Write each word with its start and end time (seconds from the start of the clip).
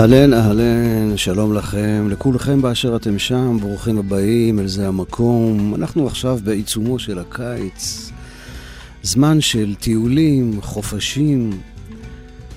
אהלן, 0.00 0.34
אהלן, 0.34 1.16
שלום 1.16 1.54
לכם, 1.54 2.06
לכולכם 2.10 2.62
באשר 2.62 2.96
אתם 2.96 3.18
שם, 3.18 3.58
ברוכים 3.60 3.98
הבאים 3.98 4.58
אל 4.58 4.66
זה 4.66 4.88
המקום. 4.88 5.74
אנחנו 5.74 6.06
עכשיו 6.06 6.38
בעיצומו 6.44 6.98
של 6.98 7.18
הקיץ, 7.18 8.10
זמן 9.02 9.40
של 9.40 9.74
טיולים, 9.74 10.60
חופשים. 10.62 11.50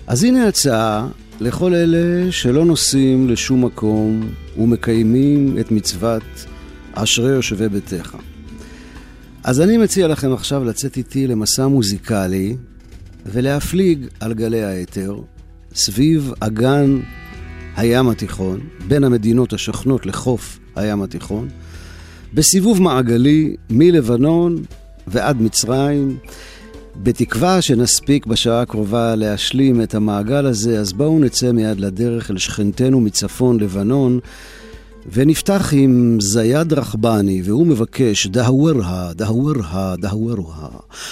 אז 0.08 0.24
הנה 0.24 0.48
הצעה 0.48 1.08
לכל 1.40 1.74
אלה 1.74 2.32
שלא 2.32 2.66
נוסעים 2.66 3.30
לשום 3.30 3.66
מקום 3.66 4.30
ומקיימים 4.58 5.58
את 5.60 5.72
מצוות 5.72 6.46
אשרי 6.94 7.30
יושבי 7.30 7.70
ביתך. 7.70 8.16
אז 9.44 9.62
אני 9.62 9.78
מציע 9.78 10.08
לכם 10.08 10.34
עכשיו 10.34 10.64
לצאת 10.64 10.98
איתי 10.98 11.28
למסע 11.28 11.68
מוזיקלי 11.68 12.56
ולהפליג 13.26 14.08
על 14.20 14.34
גלי 14.34 14.64
האתר 14.64 15.16
סביב 15.76 16.32
אגן 16.40 17.00
הים 17.76 18.10
התיכון, 18.10 18.60
בין 18.88 19.04
המדינות 19.04 19.54
השוכנות 19.54 20.06
לחוף 20.06 20.60
הים 20.76 21.02
התיכון, 21.02 21.50
בסיבוב 22.34 22.82
מעגלי 22.82 23.56
מלבנון 23.70 24.64
ועד 25.08 25.42
מצרים, 25.42 26.18
בתקווה 26.96 27.62
שנספיק 27.62 28.26
בשעה 28.26 28.62
הקרובה 28.62 29.16
להשלים 29.16 29.82
את 29.82 29.96
המעגל 29.96 30.46
הזה, 30.46 30.80
אז 30.80 30.94
בואו 30.94 31.20
נצא 31.20 31.52
מיד 31.52 31.80
לדרך 31.80 32.32
אל 32.32 32.38
שכנתנו 32.38 33.02
מצפון 33.02 33.60
לבנון, 33.60 34.20
ונפתח 35.12 35.70
עם 35.72 36.18
זיאד 36.22 36.74
רחבני, 36.74 37.42
והוא 37.46 37.68
מבקש, 37.68 38.28
דהוורהה, 38.28 39.14
דהוורהה, 39.14 39.96
דהוורהה, 39.96 40.70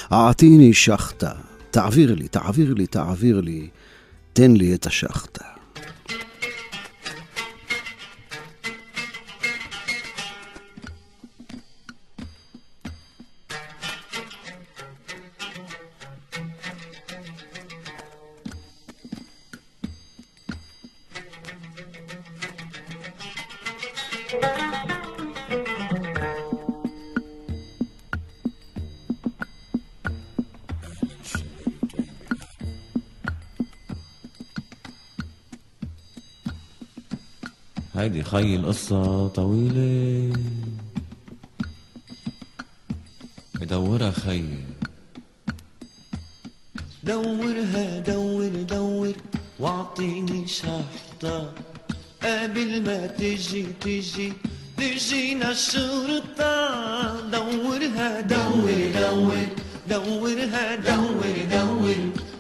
עעתיני 0.10 0.74
שחטה, 0.74 1.32
תעביר 1.72 2.16
לי, 2.16 2.28
תעביר 2.28 2.74
לי, 2.74 2.88
תעביר 2.88 3.42
לי, 3.42 3.68
תן 4.34 4.52
לי 4.52 4.74
את 4.74 4.86
השחטה. 4.86 5.61
هيدي 24.32 24.64
خي 38.24 38.56
القصة 38.56 39.28
طويلة. 39.28 40.34
بدورها 43.56 44.12
خي. 44.12 44.46
دورها 47.04 48.00
دور 48.00 48.64
دور 48.64 49.14
واعطيني 49.60 50.48
شحطة. 50.48 51.54
قبل 52.24 52.82
ما 52.86 53.08
تجي 53.08 53.66
تجي 53.82 54.34
تجينا 54.78 55.52
الشرطة 55.52 56.54
دورها 57.32 58.22
دور 58.22 58.72
دور 58.96 59.38
دورها 59.90 60.76
دور 60.76 61.24
دور 61.52 61.96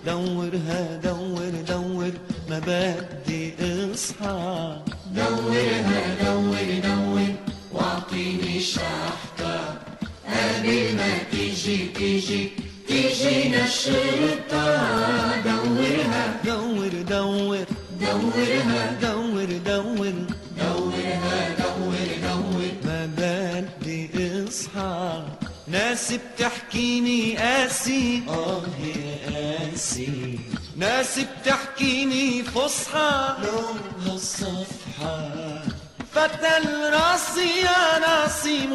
دورها 0.06 1.00
دور 1.04 1.54
دور. 1.70 2.12
ما 2.50 2.60
بدي 2.68 3.54
اصحى 3.94 4.82
دورها 5.16 6.02
دور 6.24 6.68
دور. 6.84 7.28
واعطيني 7.74 8.60
شحطة 8.60 9.80
قبل 10.28 10.96
ما 10.98 11.12
تيجي 11.32 11.78
تيجي 11.96 12.50
تيجينا 12.88 13.66
الشرطة 13.66 14.51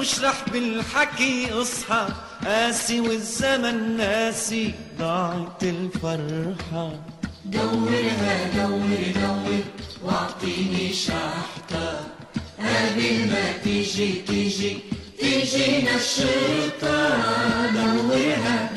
راسي 0.06 0.18
مش 0.18 0.24
رح 0.24 0.44
بالحكي 0.52 1.52
اصحى. 1.52 2.08
قاسي 2.44 3.00
والزمن 3.00 3.96
ناسي 3.96 4.74
ضاعت 4.98 5.62
الفرحة. 5.62 6.92
دورها 7.44 8.50
دور 8.56 8.98
دور 9.14 9.60
واعطيني 10.02 10.92
شحطة 10.92 12.00
قبل 12.58 13.28
ما 13.30 13.52
تيجي 13.64 14.12
تيجي 14.12 14.78
تيجينا 15.18 15.94
الشرطة 15.94 17.08
دورها 17.72 18.70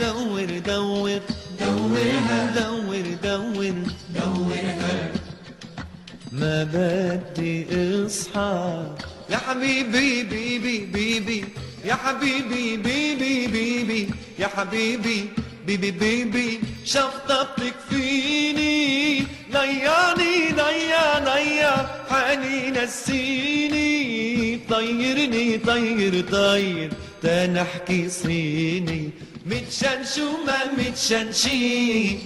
حبيبي 9.50 10.24
بيبي 10.24 10.80
بيبي 10.80 11.46
يا 11.86 11.94
حبيبي 11.94 12.78
بيبي 12.78 13.48
بيبي 13.48 14.10
يا 14.40 14.48
حبيبي 14.48 15.26
بيبي 15.68 15.92
بيبي 15.92 16.60
شفطتك 16.86 17.74
فيني. 17.90 19.24
ضيعني 19.54 20.52
ضيع 20.52 21.20
ضيع 21.20 21.76
حالي 22.10 22.72
نسيني. 22.72 24.60
طيرني 24.70 25.58
طير 25.58 26.22
طير. 26.32 26.92
تنحكي 27.22 28.10
صيني. 28.10 29.10
متشان 29.46 30.06
شو 30.16 30.44
ما 30.46 30.58
متشان 30.78 31.34
شي. 31.34 32.18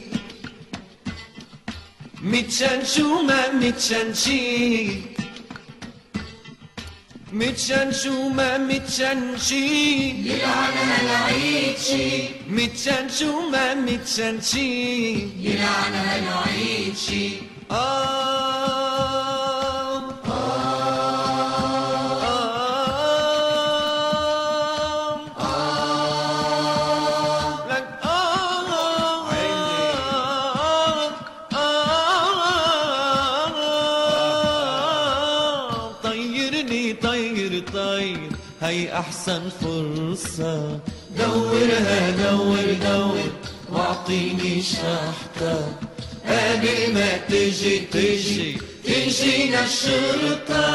متشان 2.23 2.85
شو 7.32 7.32
ما 7.32 7.32
متشان 7.32 7.88
شي 7.88 7.88
متشان 7.88 7.88
شو 7.98 8.30
ما 8.32 8.54
متشان 8.54 9.38
شي 9.38 9.64
يلعنها 10.28 11.02
العيد 11.02 11.78
شي 11.78 12.28
متشان 12.48 13.08
شو 13.18 13.50
ما 13.50 13.74
متشان 13.74 14.40
شي 14.40 15.12
يلعنها 15.40 16.18
العيد 16.18 16.96
شي 16.96 17.30
آه 17.70 17.74
آه 17.74 19.21
أحسن 39.23 39.49
فرصة. 39.49 40.79
دورها 41.17 42.11
دور 42.11 42.65
دور. 42.85 43.19
واعطيني 43.71 44.61
شحطة 44.61 45.59
قبل 46.27 46.93
ما 46.93 47.17
تجي 47.29 47.79
تجي. 47.79 48.57
تجينا 48.83 49.63
الشرطة 49.63 50.65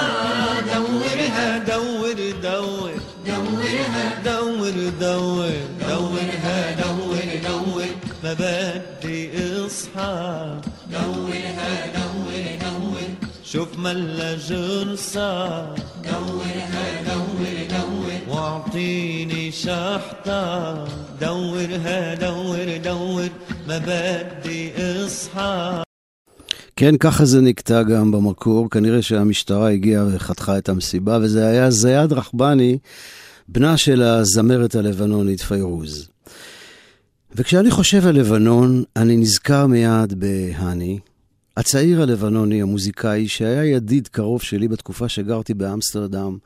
دورها 0.72 1.58
دور 1.58 2.18
دور. 2.42 2.92
دورها 3.26 4.22
دور 4.24 4.76
دور. 5.00 5.52
دورها 5.88 6.58
دور 6.80 7.28
دور. 7.48 7.86
ما 8.24 8.32
بدي 8.32 9.30
أصحى. 9.66 10.60
دورها 10.92 11.72
دور 11.96 12.32
دور. 12.62 13.08
شوف 13.44 13.78
ملا 13.78 14.34
جرصة 14.34 15.38
دورها 16.04 16.86
دور 17.08 17.28
دور. 17.38 17.57
واعطيني 18.67 19.51
شحطة 19.51 20.87
دورها 21.21 22.15
دور 22.15 22.77
دور 22.83 23.29
ما 23.67 23.77
بدي 23.87 24.71
اصحى 25.05 25.83
כן, 26.75 26.97
ככה 26.97 27.25
זה 27.25 27.41
נקטע 27.41 27.83
גם 27.83 28.11
במקור. 28.11 28.69
כנראה 28.69 29.01
שהמשטרה 29.01 29.69
הגיעה 29.69 30.05
וחתכה 30.11 30.57
את 30.57 30.69
המסיבה, 30.69 31.19
וזה 31.21 31.47
היה 31.47 31.71
זיאד 31.71 32.13
רחבני, 32.13 32.77
בנה 33.47 33.77
של 33.77 34.01
הזמרת 34.01 34.75
הלבנונית 34.75 35.41
פיירוז. 35.41 36.09
וכשאני 37.35 37.71
חושב 37.71 38.07
על 38.07 38.15
לבנון, 38.15 38.83
אני 38.95 39.17
נזכר 39.17 39.67
מיד 39.67 40.13
בהני, 40.19 40.99
הצעיר 41.57 42.01
הלבנוני, 42.01 42.61
המוזיקאי, 42.61 43.27
שהיה 43.27 43.65
ידיד 43.65 44.07
קרוב 44.07 44.41
שלי 44.41 44.67
בתקופה 44.67 45.09
שגרתי 45.09 45.53
באמסטרדם 45.53 46.37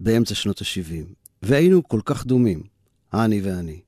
באמצע 0.00 0.34
שנות 0.34 0.60
ה-70. 0.60 1.22
והיינו 1.43 1.87
כל 1.87 1.99
כך 2.05 2.25
דומים, 2.25 2.61
אני 3.13 3.41
ואני. 3.41 3.79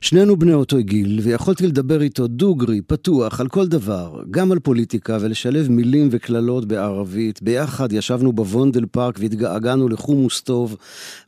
שנינו 0.00 0.36
בני 0.36 0.52
אותו 0.52 0.76
גיל, 0.80 1.20
ויכולתי 1.22 1.66
לדבר 1.66 2.02
איתו 2.02 2.26
דוגרי, 2.26 2.80
פתוח, 2.82 3.40
על 3.40 3.48
כל 3.48 3.66
דבר, 3.66 4.22
גם 4.30 4.52
על 4.52 4.58
פוליטיקה, 4.58 5.18
ולשלב 5.20 5.70
מילים 5.70 6.08
וקללות 6.10 6.68
בערבית. 6.68 7.42
ביחד 7.42 7.92
ישבנו 7.92 8.32
בוונדל 8.32 8.86
פארק 8.86 9.16
והתגעגענו 9.18 9.88
לחומוס 9.88 10.40
טוב 10.40 10.76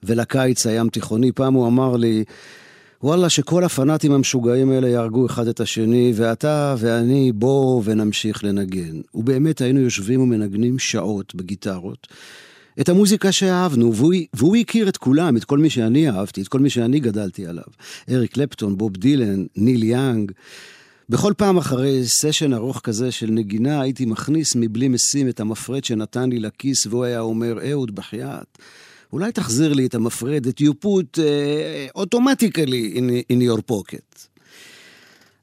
ולקיץ 0.03 0.67
הים 0.67 0.89
תיכוני. 0.89 1.33
פעם 1.33 1.55
הוא 1.55 1.67
אמר 1.67 1.97
לי, 1.97 2.25
וואלה, 3.03 3.29
שכל 3.29 3.65
הפנאטים 3.65 4.13
המשוגעים 4.13 4.71
האלה 4.71 4.89
יהרגו 4.89 5.27
אחד 5.27 5.47
את 5.47 5.61
השני, 5.61 6.13
ואתה 6.17 6.75
ואני, 6.79 7.33
בוא 7.33 7.83
ונמשיך 7.85 8.45
לנגן. 8.45 9.01
ובאמת 9.15 9.61
היינו 9.61 9.81
יושבים 9.81 10.21
ומנגנים 10.21 10.79
שעות 10.79 11.35
בגיטרות. 11.35 12.07
את 12.81 12.89
המוזיקה 12.89 13.33
שאהבנו, 13.33 13.95
והוא, 13.95 14.15
והוא 14.35 14.57
הכיר 14.57 14.89
את 14.89 14.97
כולם, 14.97 15.37
את 15.37 15.45
כל 15.45 15.59
מי 15.59 15.71
שאני 15.71 16.11
אהבתי, 16.11 16.43
את 16.43 16.49
כל 16.49 16.59
מי 16.59 16.71
שאני 16.71 17.01
גדלתי 17.01 17.47
עליו. 17.47 17.65
אריק 18.11 18.33
קלפטון, 18.33 18.79
בוב 18.79 18.97
דילן, 18.97 19.45
ניל 19.57 19.83
יאנג. 19.83 20.33
בכל 21.09 21.33
פעם 21.37 21.57
אחרי 21.57 22.07
סשן 22.07 22.55
ארוך 22.55 22.81
כזה 22.85 23.11
של 23.11 23.31
נגינה, 23.31 23.81
הייתי 23.81 24.05
מכניס 24.05 24.57
מבלי 24.57 24.89
משים 24.89 25.29
את 25.29 25.41
המפרד 25.41 25.85
שנתן 25.85 26.31
לי 26.31 26.41
לכיס, 26.41 26.87
והוא 26.87 27.05
היה 27.05 27.21
אומר, 27.21 27.71
אהוד, 27.71 27.95
בחייאת, 27.95 28.59
אולי 29.13 29.33
תחזיר 29.33 29.73
לי 29.73 29.87
את 29.87 29.95
המפרד, 29.95 30.47
את 30.47 30.61
you 30.61 30.73
put 30.85 31.19
uh, 31.19 32.01
automatically 32.01 32.97
in, 32.97 33.33
in 33.33 33.41
your 33.41 33.73
pocket. 33.73 34.29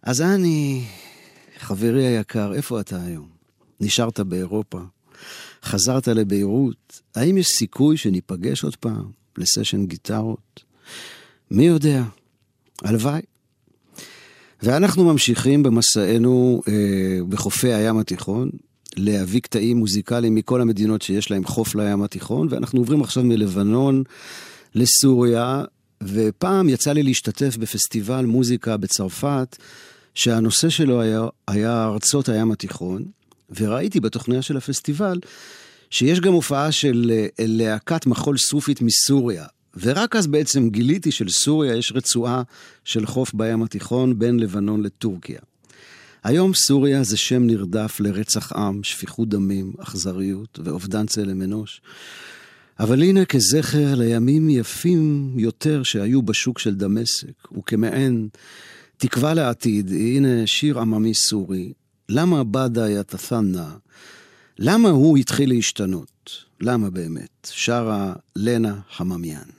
אז 0.03 0.21
אני, 0.21 0.83
חברי 1.59 2.05
היקר, 2.05 2.53
איפה 2.53 2.79
אתה 2.79 3.03
היום? 3.05 3.27
נשארת 3.81 4.19
באירופה? 4.19 4.79
חזרת 5.63 6.07
לביירות, 6.07 7.01
האם 7.15 7.37
יש 7.37 7.47
סיכוי 7.47 7.97
שניפגש 7.97 8.63
עוד 8.63 8.75
פעם 8.75 9.11
לסשן 9.37 9.85
גיטרות? 9.85 10.63
מי 11.51 11.65
יודע? 11.65 12.03
הלוואי. 12.83 13.21
ואנחנו 14.63 15.05
ממשיכים 15.05 15.63
במסענו 15.63 16.61
אה, 16.67 17.19
בחופי 17.29 17.73
הים 17.73 17.97
התיכון, 17.97 18.49
להביא 18.97 19.41
קטעים 19.41 19.77
מוזיקליים 19.77 20.35
מכל 20.35 20.61
המדינות 20.61 21.01
שיש 21.01 21.31
להם 21.31 21.45
חוף 21.45 21.75
לים 21.75 22.03
התיכון, 22.03 22.47
ואנחנו 22.51 22.79
עוברים 22.79 23.01
עכשיו 23.01 23.23
מלבנון 23.23 24.03
לסוריה, 24.75 25.63
ופעם 26.03 26.69
יצא 26.69 26.93
לי 26.93 27.03
להשתתף 27.03 27.57
בפסטיבל 27.57 28.25
מוזיקה 28.25 28.77
בצרפת, 28.77 29.57
שהנושא 30.13 30.69
שלו 30.69 31.01
היה, 31.01 31.21
היה 31.47 31.85
ארצות 31.85 32.29
הים 32.29 32.51
התיכון, 32.51 33.05
וראיתי 33.55 33.99
בתוכניה 33.99 34.41
של 34.41 34.57
הפסטיבל 34.57 35.19
שיש 35.89 36.19
גם 36.19 36.33
הופעה 36.33 36.71
של 36.71 37.11
אה, 37.13 37.27
להקת 37.39 38.05
מחול 38.05 38.37
סופית 38.37 38.81
מסוריה. 38.81 39.45
ורק 39.79 40.15
אז 40.15 40.27
בעצם 40.27 40.69
גיליתי 40.69 41.11
שלסוריה 41.11 41.75
יש 41.75 41.91
רצועה 41.95 42.41
של 42.83 43.05
חוף 43.05 43.33
בים 43.33 43.63
התיכון 43.63 44.19
בין 44.19 44.39
לבנון 44.39 44.83
לטורקיה. 44.83 45.39
היום 46.23 46.53
סוריה 46.53 47.03
זה 47.03 47.17
שם 47.17 47.43
נרדף 47.43 47.99
לרצח 47.99 48.53
עם, 48.53 48.83
שפיכות 48.83 49.29
דמים, 49.29 49.73
אכזריות 49.79 50.59
ואובדן 50.63 51.05
צלם 51.05 51.41
אנוש. 51.41 51.81
אבל 52.79 53.03
הנה 53.03 53.25
כזכר 53.25 53.95
לימים 53.95 54.49
יפים 54.49 55.33
יותר 55.37 55.83
שהיו 55.83 56.21
בשוק 56.21 56.59
של 56.59 56.75
דמשק, 56.75 57.51
וכמעין 57.57 58.27
תקווה 58.97 59.33
לעתיד, 59.33 59.91
הנה 59.91 60.47
שיר 60.47 60.79
עממי 60.79 61.13
סורי, 61.13 61.73
למה 62.09 62.43
בדה 62.43 62.89
יתת'נה? 62.89 63.75
למה 64.59 64.89
הוא 64.89 65.17
התחיל 65.17 65.49
להשתנות? 65.49 66.31
למה 66.61 66.89
באמת? 66.89 67.47
שרה 67.51 68.13
לנה 68.35 68.79
חממיאן. 68.91 69.49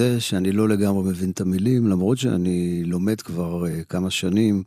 מודה 0.00 0.20
שאני 0.20 0.52
לא 0.52 0.68
לגמרי 0.68 1.10
מבין 1.10 1.30
את 1.30 1.40
המילים, 1.40 1.86
למרות 1.86 2.18
שאני 2.18 2.82
לומד 2.84 3.20
כבר 3.20 3.64
uh, 3.64 3.84
כמה 3.88 4.10
שנים 4.10 4.62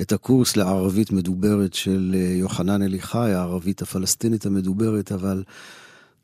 את 0.00 0.12
הקורס 0.12 0.56
לערבית 0.56 1.12
מדוברת 1.12 1.74
של 1.74 2.14
uh, 2.14 2.38
יוחנן 2.38 2.82
אליחי, 2.82 3.30
הערבית 3.32 3.82
הפלסטינית 3.82 4.46
המדוברת, 4.46 5.12
אבל 5.12 5.42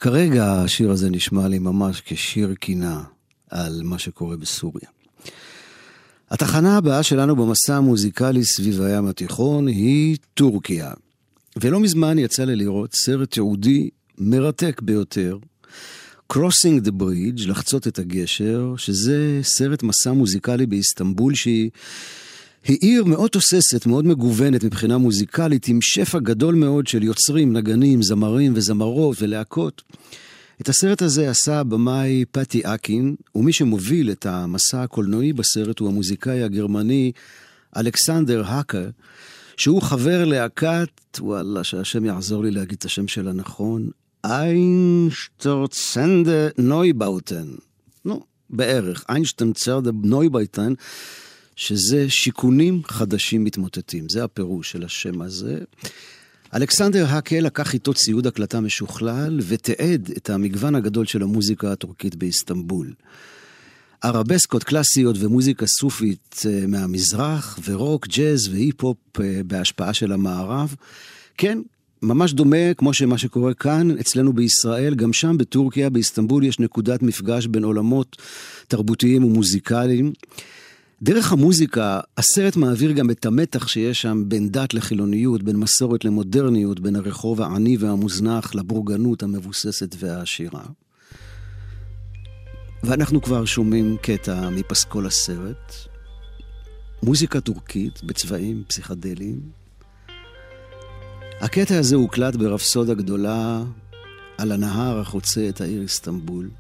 כרגע 0.01 0.53
השיר 0.53 0.91
הזה 0.91 1.11
נשמע 1.11 1.49
לי 1.49 1.59
ממש 1.59 2.03
כשיר 2.07 2.55
קינה 2.55 3.03
על 3.51 3.81
מה 3.85 3.99
שקורה 3.99 4.37
בסוריה. 4.37 4.89
התחנה 6.31 6.77
הבאה 6.77 7.03
שלנו 7.03 7.37
במסע 7.37 7.77
המוזיקלי 7.77 8.45
סביב 8.45 8.83
הים 8.83 9.07
התיכון 9.07 9.67
היא 9.67 10.17
טורקיה. 10.35 10.93
ולא 11.61 11.81
מזמן 11.81 12.19
יצא 12.19 12.45
לי 12.45 12.57
לראות 12.57 12.95
סרט 12.95 13.31
תיעודי 13.31 13.91
מרתק 14.19 14.81
ביותר, 14.85 15.39
Crossing 16.33 16.87
the 16.87 16.91
Bridge, 17.01 17.49
לחצות 17.49 17.89
את 17.89 17.99
הגשר, 17.99 18.75
שזה 18.77 19.41
סרט 19.43 19.83
מסע 19.83 20.13
מוזיקלי 20.13 20.67
באיסטנבול 20.67 21.35
שהיא... 21.35 21.71
היא 22.65 22.79
עיר 22.81 23.05
מאוד 23.05 23.31
תוססת, 23.31 23.87
מאוד 23.87 24.07
מגוונת 24.07 24.65
מבחינה 24.65 24.99
מוזיקלית, 24.99 25.69
עם 25.69 25.79
שפע 25.83 26.19
גדול 26.19 26.55
מאוד 26.55 26.87
של 26.87 27.03
יוצרים, 27.03 27.53
נגנים, 27.53 28.03
זמרים 28.03 28.53
וזמרות 28.57 29.17
ולהקות. 29.21 29.83
את 30.61 30.69
הסרט 30.69 31.03
הזה 31.03 31.31
עשה 31.31 31.61
הבמאי 31.61 32.25
פטי 32.31 32.61
אקין, 32.65 33.15
ומי 33.35 33.53
שמוביל 33.53 34.11
את 34.11 34.27
המסע 34.27 34.83
הקולנועי 34.83 35.33
בסרט 35.33 35.79
הוא 35.79 35.89
המוזיקאי 35.89 36.43
הגרמני 36.43 37.13
אלכסנדר 37.77 38.43
האקר, 38.47 38.89
שהוא 39.57 39.83
חבר 39.83 40.25
להקת, 40.25 40.91
וואלה, 41.19 41.65
שהשם 41.65 42.05
יעזור 42.05 42.43
לי 42.43 42.51
להגיד 42.51 42.77
את 42.79 42.85
השם 42.85 43.09
שלה 43.09 43.33
נכון, 43.33 43.91
איינשטרצנדה 44.25 45.89
נויבאוטן. 46.59 47.47
נו, 48.05 48.21
בערך, 48.51 49.05
איינשטרצנדה 49.09 49.91
נויבאוטן, 50.03 50.73
שזה 51.57 52.11
שיכונים 52.11 52.83
חדשים 52.85 53.45
מתמוטטים. 53.45 54.09
זה 54.09 54.25
הפירוש 54.25 54.71
של 54.71 54.85
השם 54.85 55.23
הזה. 55.23 55.59
אלכסנדר 56.55 57.07
האקה 57.09 57.41
לקח 57.41 57.75
איתו 57.75 57.95
ציוד 57.95 58.27
הקלטה 58.27 58.61
משוכלל 58.61 59.41
ותיעד 59.47 60.11
את 60.17 60.31
המגוון 60.31 60.75
הגדול 60.75 61.07
של 61.07 61.23
המוזיקה 61.23 61.73
הטורקית 61.73 62.15
באיסטנבול. 62.15 62.93
ערבסקות 64.03 64.65
קלאסיות 64.65 65.17
ומוזיקה 65.19 65.67
סופית 65.67 66.43
אה, 66.47 66.67
מהמזרח, 66.67 67.59
ורוק, 67.65 68.07
ג'אז 68.09 68.49
והיפ-הופ 68.49 68.97
אה, 69.21 69.41
בהשפעה 69.47 69.93
של 69.95 70.13
המערב. 70.13 70.75
כן, 71.39 71.59
ממש 72.05 72.33
דומה 72.33 72.75
כמו 72.77 72.93
שמה 72.95 73.19
שקורה 73.19 73.55
כאן, 73.55 73.91
אצלנו 74.01 74.33
בישראל, 74.33 74.95
גם 74.95 75.13
שם 75.13 75.39
בטורקיה, 75.39 75.91
באיסטנבול, 75.91 76.45
יש 76.45 76.61
נקודת 76.61 77.03
מפגש 77.03 77.47
בין 77.47 77.65
עולמות 77.65 78.17
תרבותיים 78.69 79.25
ומוזיקליים. 79.25 80.13
דרך 81.03 81.33
המוזיקה, 81.33 82.01
הסרט 82.17 82.57
מעביר 82.57 82.93
גם 82.93 83.11
את 83.11 83.27
המתח 83.27 83.69
שיש 83.69 84.03
שם 84.03 84.23
בין 84.29 84.49
דת 84.49 84.75
לחילוניות, 84.75 85.43
בין 85.43 85.57
מסורת 85.57 86.05
למודרניות, 86.05 86.81
בין 86.81 86.97
הרחוב 86.97 87.43
העני 87.43 87.77
והמוזנח 87.77 88.55
לבורגנות 88.55 89.23
המבוססת 89.23 89.97
והעשירה. 89.99 90.65
ואנחנו 92.83 93.23
כבר 93.23 93.45
שומעים 93.45 93.97
קטע 94.03 94.49
מפסקול 94.51 95.07
הסרט, 95.07 95.73
מוזיקה 97.03 97.41
טורקית 97.41 98.05
בצבעים 98.05 98.63
פסיכדליים. 98.67 99.64
הקטע 101.41 101.79
הזה 101.79 101.97
הוקלט 101.97 102.37
ברפסודה 102.37 102.95
גדולה 102.95 103.63
על 104.39 104.53
הנהר 104.53 105.01
החוצה 105.01 105.49
את 105.49 105.61
העיר 105.61 105.83
איסטנבול. 105.83 106.51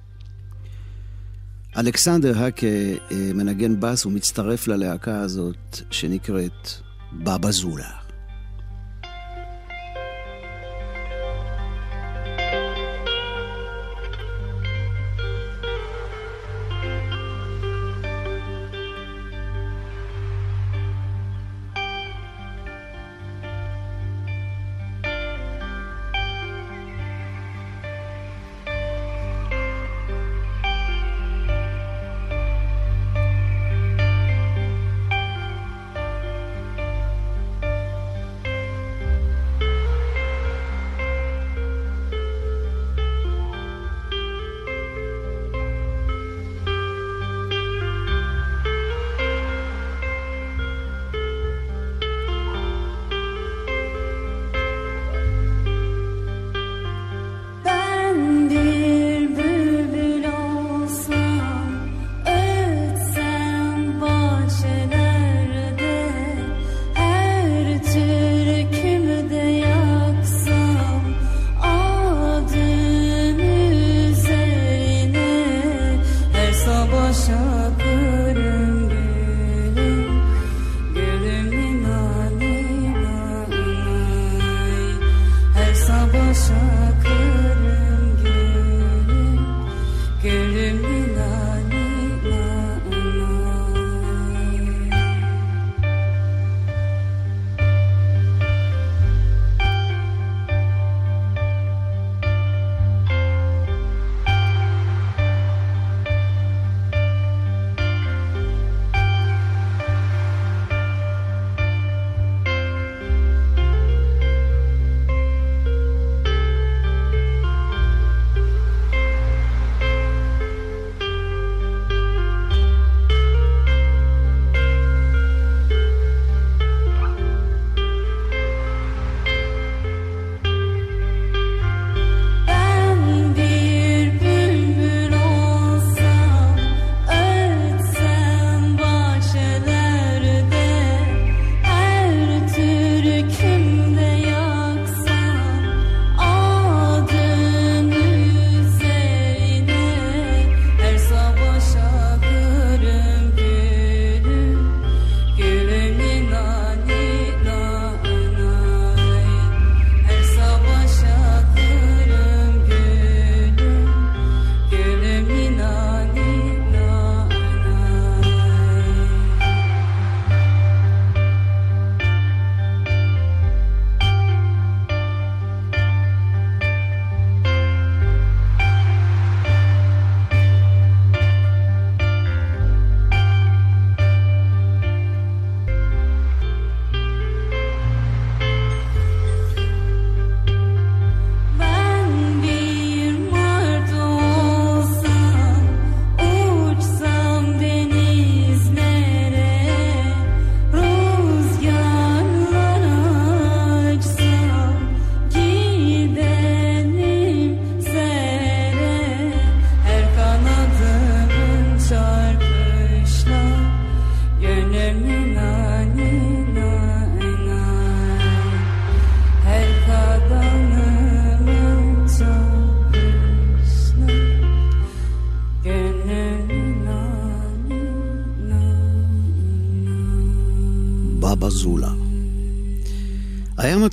אלכסנדר 1.76 2.38
האקה 2.38 2.66
אה, 2.66 3.30
מנגן 3.34 3.80
בס 3.80 4.06
ומצטרף 4.06 4.68
ללהקה 4.68 5.20
הזאת 5.20 5.78
שנקראת 5.90 6.68
בבא 7.12 7.50
זולה. 7.50 8.03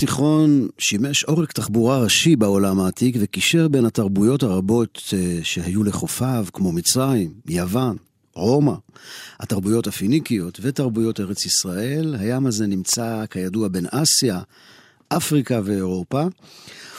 התיכון 0.02 0.68
שימש 0.78 1.24
עורק 1.24 1.52
תחבורה 1.52 2.00
ראשי 2.00 2.36
בעולם 2.36 2.80
העתיק 2.80 3.16
וקישר 3.20 3.68
בין 3.68 3.86
התרבויות 3.86 4.44
הרבות 4.44 5.02
אה, 5.14 5.40
שהיו 5.44 5.84
לחופיו, 5.84 6.46
כמו 6.54 6.72
מצרים, 6.72 7.34
יוון, 7.48 7.98
רומא, 8.36 8.74
התרבויות 9.40 9.88
הפיניקיות 9.88 10.60
ותרבויות 10.62 11.20
ארץ 11.20 11.46
ישראל. 11.46 12.16
הים 12.20 12.46
הזה 12.46 12.68
נמצא 12.68 13.26
כידוע 13.30 13.68
בין 13.68 13.86
אסיה, 13.92 14.40
אפריקה 15.10 15.62
ואירופה. 15.64 16.24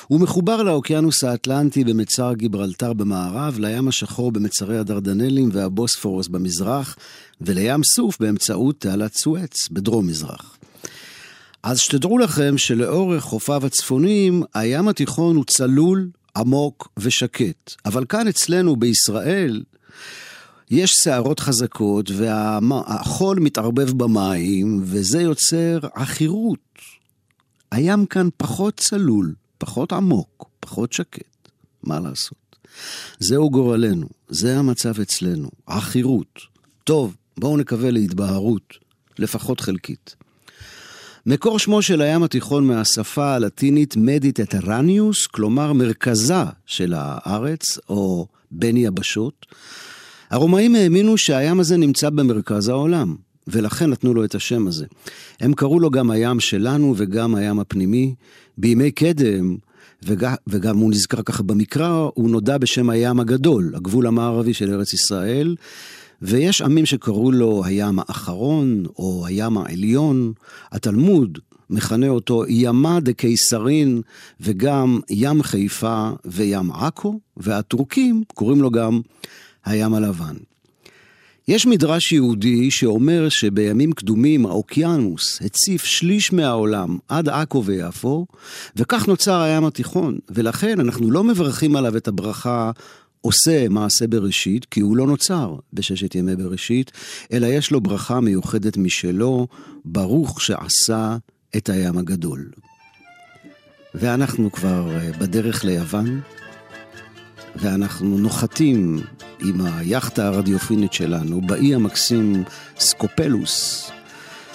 הוא 0.07 0.21
מחובר 0.21 0.63
לאוקיינוס 0.63 1.25
האטלנטי 1.25 1.85
במצר 1.85 2.33
גיברלטר 2.35 2.93
במערב, 2.93 3.59
לים 3.59 3.89
השחור 3.89 4.33
במצרי 4.33 4.79
הדרדנלים 4.79 5.49
והבוספורוס 5.53 6.29
במזרח, 6.29 6.97
ולים 7.41 7.85
סוף 7.85 8.21
באמצעות 8.21 8.81
תעלת 8.81 9.15
סואץ 9.15 9.69
בדרום-מזרח. 9.71 10.59
אז 11.63 11.79
שתדעו 11.79 12.19
לכם 12.19 12.59
שלאורך 12.59 13.23
חופיו 13.23 13.67
הצפוניים, 13.67 14.43
הים 14.55 14.89
התיכון 14.89 15.37
הוא 15.37 15.45
צלול, 15.45 16.11
עמוק 16.37 16.89
ושקט. 16.97 17.75
אבל 17.85 18.05
כאן 18.09 18.29
אצלנו 18.29 18.77
בישראל, 18.77 19.63
יש 20.71 20.91
סערות 20.91 21.41
חזקות 21.41 22.11
והחול 22.11 23.39
מתערבב 23.41 23.91
במים, 23.91 24.81
וזה 24.85 25.23
יוצר 25.23 25.79
עכירות. 25.95 26.79
הים 27.73 28.07
כאן 28.07 28.29
פחות 28.37 28.77
צלול, 28.81 29.35
פחות 29.59 29.93
עמוק, 29.93 30.51
פחות 30.61 30.93
שקט. 30.93 31.49
מה 31.83 32.01
לעשות? 32.01 32.57
זהו 33.19 33.51
גורלנו, 33.51 34.07
זה 34.29 34.59
המצב 34.59 35.01
אצלנו, 35.01 35.49
עכירות. 35.67 36.41
טוב, 36.85 37.17
בואו 37.37 37.57
נקווה 37.57 37.91
להתבהרות, 37.91 38.75
לפחות 39.19 39.61
חלקית. 39.61 40.22
מקור 41.27 41.59
שמו 41.59 41.83
של 41.83 42.01
הים 42.01 42.23
התיכון 42.23 42.67
מהשפה 42.67 43.35
הלטינית 43.35 43.97
mediterraneus, 43.97 45.27
כלומר 45.27 45.73
מרכזה 45.73 46.45
של 46.67 46.95
הארץ, 46.97 47.79
או 47.89 48.27
בין 48.51 48.77
יבשות. 48.77 49.47
הרומאים 50.31 50.75
האמינו 50.75 51.19
שהים 51.19 51.61
הזה 51.61 51.77
נמצא 51.77 52.11
במרכז 52.11 52.69
העולם, 52.69 53.17
ולכן 53.47 53.91
נתנו 53.91 54.15
לו 54.15 54.25
את 54.25 54.35
השם 54.35 54.67
הזה. 54.67 54.87
הם 55.41 55.55
קראו 55.55 55.81
לו 55.81 55.91
גם 55.91 56.11
הים 56.11 56.41
שלנו 56.41 56.95
וגם 56.97 57.35
הים 57.35 57.61
הפנימי. 57.61 58.15
בימי 58.59 58.91
קדם, 58.91 59.57
וגם, 60.03 60.35
וגם 60.47 60.79
הוא 60.79 60.91
נזכר 60.91 61.23
ככה 61.23 61.43
במקרא, 61.43 62.09
הוא 62.15 62.31
נודע 62.31 62.59
בשם 62.59 62.91
הים 62.91 63.21
הגדול, 63.21 63.73
הגבול 63.75 64.07
המערבי 64.07 64.55
של 64.55 64.75
ארץ 64.75 64.93
ישראל. 64.93 65.57
ויש 66.23 66.63
עמים 66.63 66.87
שקראו 66.87 67.33
לו 67.33 67.65
הים 67.65 67.99
האחרון, 67.99 68.85
או 68.99 69.27
הים 69.27 69.59
העליון. 69.59 70.33
התלמוד 70.73 71.39
מכנה 71.71 72.09
אותו 72.09 72.45
ימה 72.49 73.01
דקיסרין, 73.01 74.03
וגם 74.41 75.01
ים 75.11 75.43
חיפה 75.43 76.11
וים 76.25 76.73
עכו, 76.73 77.21
והטורקים 77.37 78.23
קוראים 78.35 78.63
לו 78.63 78.71
גם 78.71 79.01
הים 79.65 79.95
הלבן. 79.95 80.35
יש 81.49 81.67
מדרש 81.67 82.13
יהודי 82.13 82.71
שאומר 82.71 83.29
שבימים 83.29 83.93
קדומים 83.93 84.47
האוקיינוס 84.47 85.43
הציף 85.45 85.85
שליש 85.85 86.33
מהעולם 86.33 86.99
עד 87.09 87.29
עכו 87.29 87.65
ויפו, 87.65 88.27
וכך 88.77 89.09
נוצר 89.09 89.41
הים 89.41 89.65
התיכון, 89.65 90.19
ולכן 90.31 90.81
אנחנו 90.81 91.11
לא 91.11 91.25
מברכים 91.25 91.77
עליו 91.77 91.97
את 91.97 92.09
הברכה 92.09 92.71
עושה 93.23 93.69
מעשה 93.69 94.07
בראשית, 94.07 94.65
כי 94.65 94.81
הוא 94.81 94.97
לא 94.97 95.07
נוצר 95.07 95.57
בששת 95.73 96.15
ימי 96.15 96.37
בראשית, 96.37 96.93
אלא 97.33 97.47
יש 97.47 97.71
לו 97.71 97.81
ברכה 97.81 98.21
מיוחדת 98.21 98.77
משלו, 98.77 99.47
ברוך 99.85 100.41
שעשה 100.41 101.17
את 101.57 101.69
הים 101.69 101.99
הגדול. 101.99 102.51
ואנחנו 103.95 104.53
כבר 104.53 104.97
אה, 104.97 105.13
בדרך 105.19 105.65
ליוון, 105.65 106.21
ואנחנו 107.57 108.19
נוחתים 108.19 109.01
עם 109.41 109.61
היאכטה 109.61 110.27
הרדיופינית 110.27 110.93
שלנו 110.93 111.41
באי 111.41 111.75
המקסים 111.75 112.45
סקופלוס. 112.79 113.91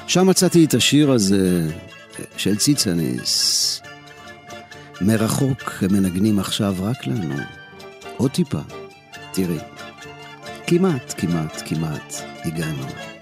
שם 0.08 0.28
מצאתי 0.28 0.66
את 0.66 0.74
השיר 0.74 1.12
הזה 1.12 1.70
אה, 2.20 2.26
של 2.38 2.58
ציצניס. 2.58 3.82
מרחוק 5.02 5.74
הם 5.82 5.94
מנגנים 5.94 6.40
עכשיו 6.40 6.76
רק 6.80 7.08
לנו. 7.08 7.57
עוד 8.18 8.32
טיפה. 8.32 8.60
תראי, 9.34 9.60
כמעט, 10.68 11.14
כמעט, 11.18 11.62
כמעט 11.66 12.14
הגענו. 12.46 13.17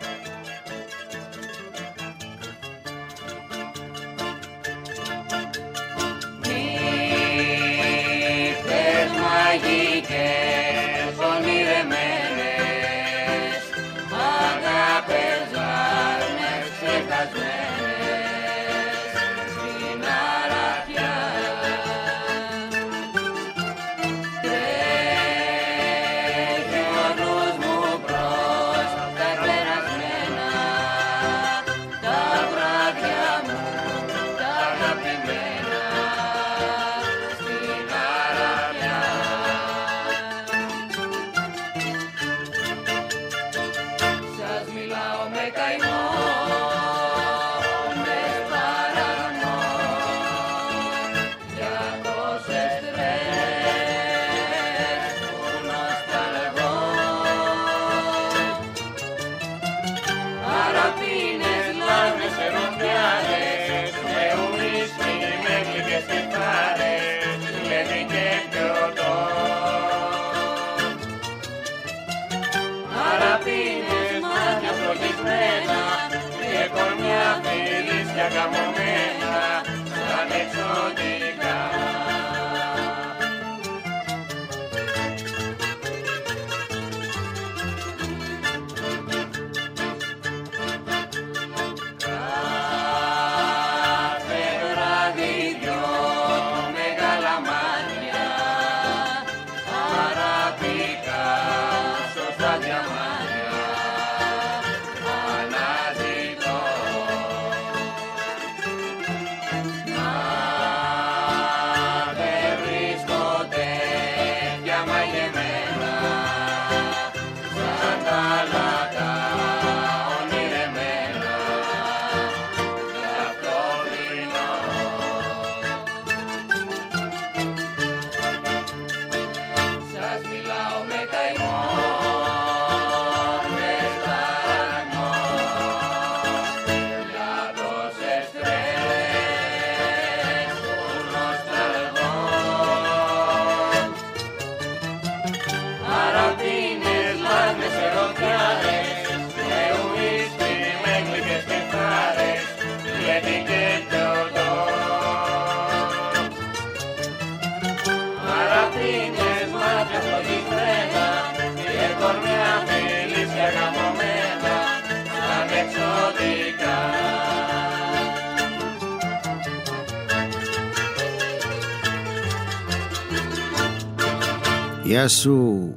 יעשו. 175.05 175.69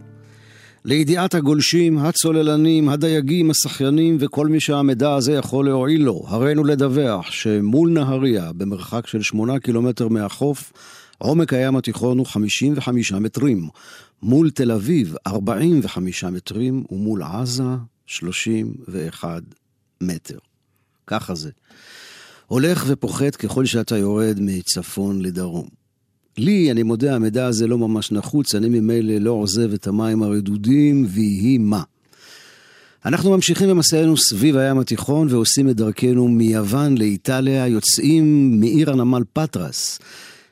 לידיעת 0.85 1.35
הגולשים, 1.35 1.99
הצוללנים, 1.99 2.89
הדייגים, 2.89 3.51
השחיינים 3.51 4.17
וכל 4.21 4.47
מי 4.47 4.61
שהמידע 4.61 5.15
הזה 5.15 5.33
יכול 5.33 5.65
להועיל 5.65 6.03
לו, 6.03 6.25
הרינו 6.27 6.65
לדווח 6.65 7.31
שמול 7.31 7.91
נהריה, 7.91 8.53
במרחק 8.53 9.07
של 9.07 9.23
שמונה 9.23 9.59
קילומטר 9.59 10.09
מהחוף, 10.09 10.73
עומק 11.19 11.53
הים 11.53 11.77
התיכון 11.77 12.19
הוא 12.19 12.27
55 12.27 13.13
מטרים, 13.13 13.69
מול 14.23 14.51
תל 14.51 14.73
אביב 14.73 15.15
45 15.27 16.25
מטרים 16.25 16.85
ומול 16.91 17.23
עזה 17.23 17.63
31 18.07 19.43
מטר. 20.01 20.39
ככה 21.07 21.35
זה. 21.35 21.51
הולך 22.47 22.85
ופוחת 22.87 23.37
ככל 23.37 23.67
שאתה 23.67 23.99
יורד 23.99 24.39
מצפון 24.41 25.23
לדרום. 25.23 25.78
לי, 26.39 26.71
אני 26.71 26.83
מודה, 26.83 27.15
המידע 27.15 27.47
הזה 27.47 27.67
לא 27.67 27.79
ממש 27.79 28.13
נחוץ, 28.13 28.55
אני 28.55 28.69
ממילא 28.69 29.19
לא 29.19 29.31
עוזב 29.31 29.73
את 29.73 29.87
המים 29.87 30.23
הרדודים, 30.23 31.07
ויהי 31.09 31.59
מה. 31.59 31.83
אנחנו 33.05 33.31
ממשיכים 33.31 33.69
במסענו 33.69 34.17
סביב 34.17 34.57
הים 34.57 34.79
התיכון 34.79 35.29
ועושים 35.31 35.69
את 35.69 35.77
דרכנו 35.77 36.29
מיוון 36.29 36.99
לאיטליה, 36.99 37.67
יוצאים 37.67 38.51
מעיר 38.61 38.91
הנמל 38.91 39.23
פטרס, 39.33 39.99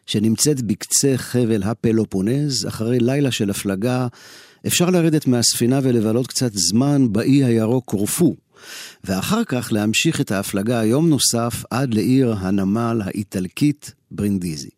שנמצאת 0.07 0.63
בקצה 0.63 1.13
חבל 1.17 1.63
הפלופונז, 1.63 2.67
אחרי 2.69 2.99
לילה 3.01 3.31
של 3.31 3.51
הפלגה, 3.51 4.07
אפשר 4.67 4.91
לרדת 4.91 5.27
מהספינה 5.27 5.81
ולבלות 5.83 6.27
קצת 6.27 6.51
זמן 6.55 7.13
באי 7.13 7.45
הירוק 7.45 7.85
קורפו, 7.85 8.37
ואחר 9.05 9.45
כך 9.45 9.69
להמשיך 9.73 10.21
את 10.21 10.33
ההפלגה 10.33 10.85
יום 10.85 11.09
נוסף 11.09 11.65
עד 11.71 11.95
לעיר 11.95 12.35
הנמל 12.39 13.01
האיטלקית 13.05 13.95
ברינדיזי. 14.11 14.76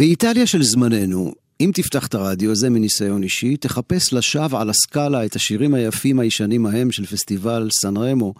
באיטליה 0.00 0.46
של 0.46 0.62
זמננו, 0.62 1.32
אם 1.60 1.70
תפתח 1.74 2.06
את 2.06 2.14
הרדיו, 2.14 2.54
זה 2.54 2.70
מניסיון 2.70 3.22
אישי, 3.22 3.56
תחפש 3.56 4.12
לשווא 4.12 4.60
על 4.60 4.70
הסקאלה 4.70 5.24
את 5.24 5.36
השירים 5.36 5.74
היפים 5.74 6.20
הישנים 6.20 6.66
ההם 6.66 6.92
של 6.92 7.06
פסטיבל 7.06 7.68
סן 7.72 7.96
רמו, 7.96 8.34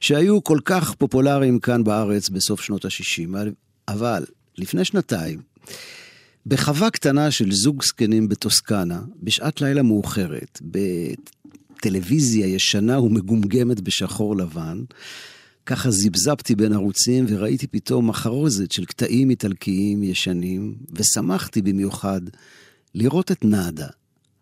שהיו 0.00 0.44
כל 0.44 0.58
כך 0.64 0.94
פופולריים 0.94 1.58
כאן 1.58 1.84
בארץ 1.84 2.28
בסוף 2.28 2.60
שנות 2.60 2.84
ה-60. 2.84 3.36
אבל 3.88 4.24
לפני 4.58 4.84
שנתיים, 4.84 5.40
בחווה 6.46 6.90
קטנה 6.90 7.30
של 7.30 7.52
זוג 7.52 7.82
זקנים 7.84 8.28
בטוסקנה, 8.28 9.00
בשעת 9.22 9.60
לילה 9.60 9.82
מאוחרת, 9.82 10.60
בטלוויזיה 10.62 12.46
ישנה 12.46 13.00
ומגומגמת 13.00 13.80
בשחור 13.80 14.36
לבן, 14.36 14.82
ככה 15.70 15.90
זיבזבתי 15.90 16.54
בין 16.54 16.72
ערוצים 16.72 17.24
וראיתי 17.28 17.66
פתאום 17.66 18.08
מחרוזת 18.08 18.72
של 18.72 18.84
קטעים 18.84 19.30
איטלקיים 19.30 20.02
ישנים, 20.02 20.74
ושמחתי 20.92 21.62
במיוחד 21.62 22.20
לראות 22.94 23.32
את 23.32 23.44
נאדה, 23.44 23.86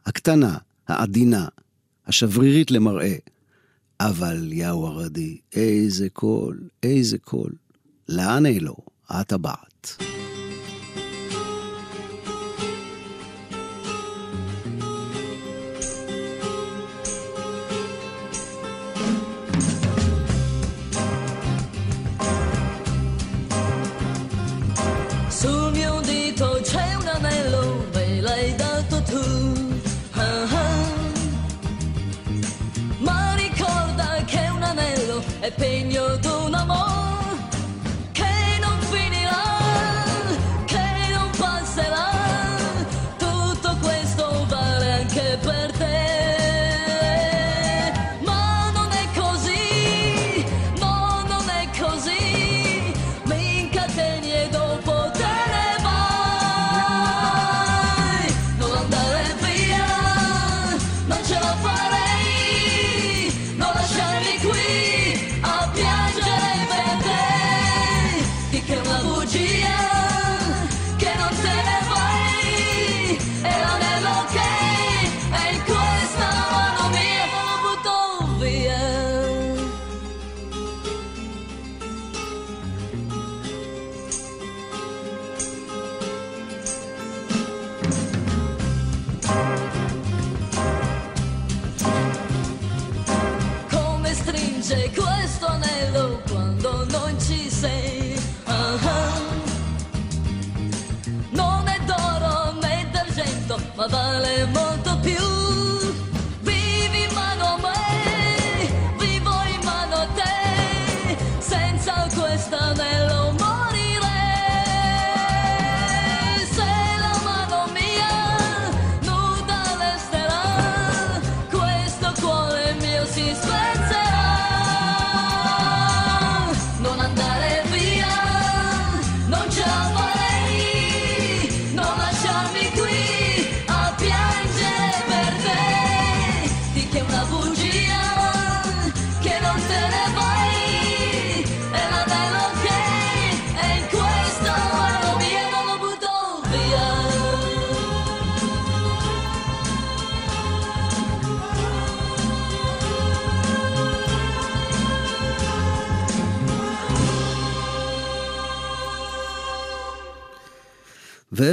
הקטנה, 0.06 0.58
העדינה, 0.88 1.48
השברירית 2.06 2.70
למראה. 2.70 3.16
אבל 4.00 4.52
יאו 4.52 4.86
ערדי, 4.86 5.38
איזה 5.54 6.08
קול, 6.08 6.60
איזה 6.82 7.18
קול. 7.18 7.52
לאן 8.08 8.46
אלו, 8.46 8.76
את 9.20 9.32
הבעת. 9.32 9.96
pain 35.58 35.97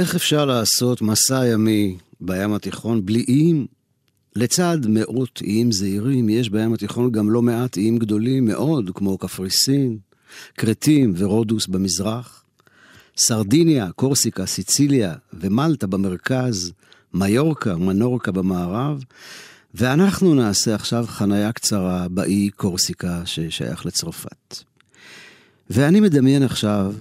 ואיך 0.06 0.14
אפשר 0.14 0.44
לעשות 0.44 1.02
מסע 1.02 1.46
ימי 1.46 1.98
בים 2.20 2.54
התיכון 2.54 3.06
בלי 3.06 3.24
איים? 3.28 3.66
לצד 4.36 4.78
מאות 4.88 5.40
איים 5.42 5.72
זעירים, 5.72 6.28
יש 6.28 6.50
בים 6.50 6.74
התיכון 6.74 7.12
גם 7.12 7.30
לא 7.30 7.42
מעט 7.42 7.76
איים 7.76 7.98
גדולים 7.98 8.44
מאוד, 8.44 8.90
כמו 8.94 9.18
קפריסין, 9.18 9.98
כרתים 10.56 11.12
ורודוס 11.16 11.66
במזרח, 11.66 12.44
סרדיניה, 13.16 13.90
קורסיקה, 13.92 14.46
סיציליה 14.46 15.14
ומלטה 15.32 15.86
במרכז, 15.86 16.72
מיורקה, 17.14 17.76
מנורקה 17.76 18.32
במערב, 18.32 19.04
ואנחנו 19.74 20.34
נעשה 20.34 20.74
עכשיו 20.74 21.04
חניה 21.08 21.52
קצרה 21.52 22.08
באי 22.08 22.50
קורסיקה 22.50 23.22
ששייך 23.24 23.86
לצרפת. 23.86 24.62
ואני 25.70 26.00
מדמיין 26.00 26.42
עכשיו 26.42 26.94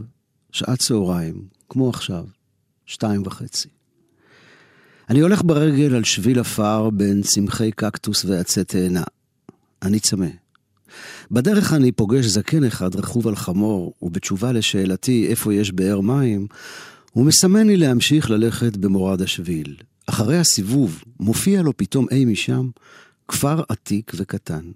שעת 0.51 0.79
צהריים, 0.79 1.41
כמו 1.69 1.89
עכשיו, 1.89 2.25
שתיים 2.85 3.21
וחצי. 3.25 3.67
אני 5.09 5.19
הולך 5.19 5.41
ברגל 5.43 5.95
על 5.95 6.03
שביל 6.03 6.39
עפר 6.39 6.89
בין 6.89 7.21
צמחי 7.21 7.71
קקטוס 7.71 8.25
ועצי 8.25 8.63
תאנה. 8.63 9.03
אני 9.81 9.99
צמא. 9.99 10.27
בדרך 11.31 11.73
אני 11.73 11.91
פוגש 11.91 12.25
זקן 12.25 12.63
אחד 12.63 12.95
רכוב 12.95 13.27
על 13.27 13.35
חמור, 13.35 13.93
ובתשובה 14.01 14.51
לשאלתי 14.51 15.27
איפה 15.27 15.53
יש 15.53 15.71
באר 15.71 16.01
מים, 16.01 16.47
הוא 17.11 17.25
מסמן 17.25 17.67
לי 17.67 17.77
להמשיך 17.77 18.29
ללכת 18.29 18.77
במורד 18.77 19.21
השביל. 19.21 19.75
אחרי 20.05 20.37
הסיבוב, 20.37 21.03
מופיע 21.19 21.61
לו 21.61 21.77
פתאום 21.77 22.07
אי 22.11 22.25
משם 22.25 22.69
כפר 23.27 23.63
עתיק 23.69 24.11
וקטן, 24.15 24.71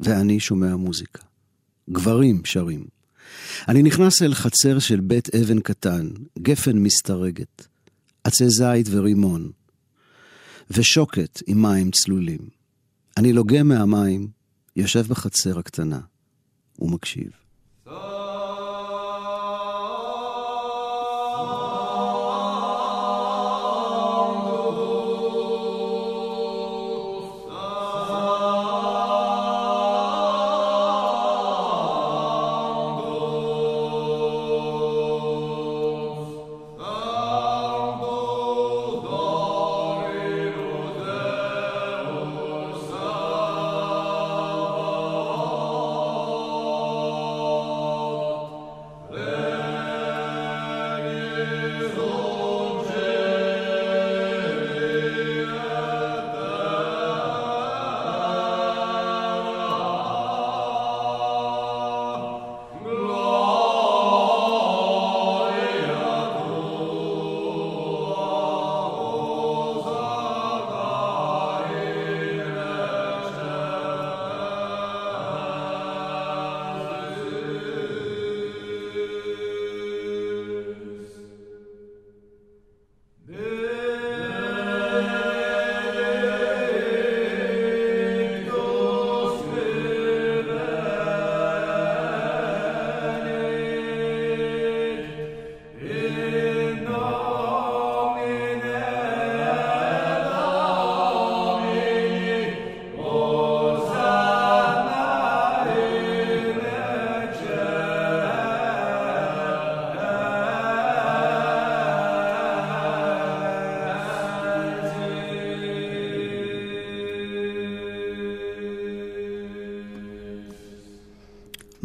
ואני 0.00 0.40
שומע 0.40 0.76
מוזיקה. 0.76 1.22
גברים 1.90 2.40
שרים. 2.44 3.01
אני 3.68 3.82
נכנס 3.82 4.22
אל 4.22 4.34
חצר 4.34 4.78
של 4.78 5.00
בית 5.00 5.34
אבן 5.34 5.60
קטן, 5.60 6.08
גפן 6.38 6.78
מסתרגת, 6.78 7.66
עצי 8.24 8.48
זית 8.48 8.86
ורימון, 8.90 9.50
ושוקת 10.70 11.42
עם 11.46 11.62
מים 11.62 11.90
צלולים. 11.90 12.48
אני 13.16 13.32
לוגם 13.32 13.68
מהמים, 13.68 14.28
יושב 14.76 15.06
בחצר 15.06 15.58
הקטנה, 15.58 16.00
ומקשיב. 16.78 17.41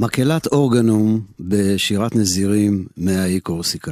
מקהלת 0.07 0.47
אורגנום 0.47 1.21
בשירת 1.39 2.15
נזירים 2.15 2.85
מהאי 2.97 3.39
קורסיקה. 3.39 3.91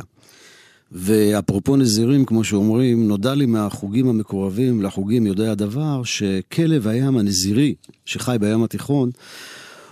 ואפרופו 0.92 1.76
נזירים, 1.76 2.26
כמו 2.26 2.44
שאומרים, 2.44 3.08
נודע 3.08 3.36
לי 3.36 3.46
מהחוגים 3.46 4.08
המקורבים 4.08 4.82
לחוגים 4.82 5.28
יודעי 5.28 5.48
הדבר, 5.48 6.04
שכלב 6.04 6.88
הים 6.88 7.18
הנזירי, 7.18 7.76
שחי 8.06 8.38
בים 8.40 8.64
התיכון, 8.64 9.10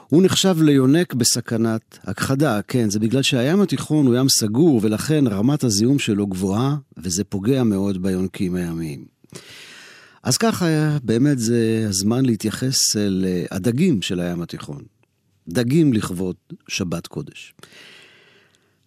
הוא 0.07 0.23
נחשב 0.23 0.55
ליונק 0.61 1.13
בסכנת 1.13 1.99
הכחדה, 2.03 2.61
כן, 2.67 2.89
זה 2.89 2.99
בגלל 2.99 3.21
שהים 3.21 3.61
התיכון 3.61 4.07
הוא 4.07 4.15
ים 4.15 4.29
סגור, 4.29 4.79
ולכן 4.83 5.27
רמת 5.27 5.63
הזיהום 5.63 5.99
שלו 5.99 6.27
גבוהה, 6.27 6.75
וזה 6.97 7.23
פוגע 7.23 7.63
מאוד 7.63 8.03
ביונקים 8.03 8.55
הימיים. 8.55 9.05
אז 10.23 10.37
ככה, 10.37 10.65
באמת 11.03 11.39
זה 11.39 11.85
הזמן 11.89 12.25
להתייחס 12.25 12.97
אל 12.97 13.25
אה, 13.27 14.01
של 14.01 14.19
הים 14.19 14.41
התיכון. 14.41 14.92
דגים 15.53 15.93
לכבוד 15.93 16.35
שבת 16.67 17.07
קודש. 17.07 17.53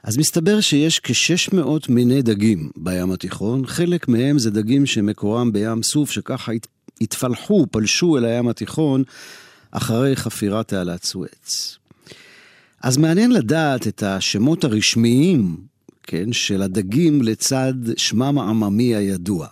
אז 0.02 0.18
מסתבר 0.18 0.60
שיש 0.60 1.00
כ-600 1.00 1.58
מיני 1.88 2.22
דגים 2.22 2.70
בים 2.76 3.12
התיכון, 3.12 3.66
חלק 3.66 4.08
מהם 4.08 4.38
זה 4.38 4.50
דגים 4.50 4.86
שמקורם 4.86 5.52
בים 5.52 5.82
סוף, 5.82 6.10
שככה 6.10 6.52
התפלחו, 7.00 7.66
פלשו 7.70 8.18
אל 8.18 8.24
הים 8.24 8.48
התיכון 8.48 9.02
אחרי 9.70 10.16
חפירת 10.16 10.68
תעלת 10.68 11.04
סואץ. 11.04 11.78
אז 12.82 12.96
מעניין 12.96 13.32
לדעת 13.32 13.86
את 13.86 14.02
השמות 14.02 14.64
הרשמיים, 14.64 15.56
כן, 16.02 16.32
של 16.32 16.62
הדגים 16.62 17.22
לצד 17.22 17.74
שמם 17.96 18.38
העממי 18.38 18.94
הידוע. 18.94 19.46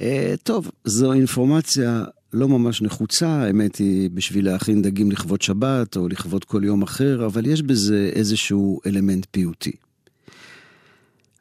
אה, 0.00 0.34
טוב, 0.42 0.70
זו 0.84 1.12
אינפורמציה 1.12 2.04
לא 2.32 2.48
ממש 2.48 2.82
נחוצה, 2.82 3.28
האמת 3.28 3.76
היא, 3.76 4.10
בשביל 4.10 4.46
להכין 4.46 4.82
דגים 4.82 5.10
לכבוד 5.10 5.42
שבת 5.42 5.96
או 5.96 6.08
לכבוד 6.08 6.44
כל 6.44 6.64
יום 6.64 6.82
אחר, 6.82 7.26
אבל 7.26 7.46
יש 7.46 7.62
בזה 7.62 8.10
איזשהו 8.12 8.80
אלמנט 8.86 9.26
פיוטי. 9.30 9.72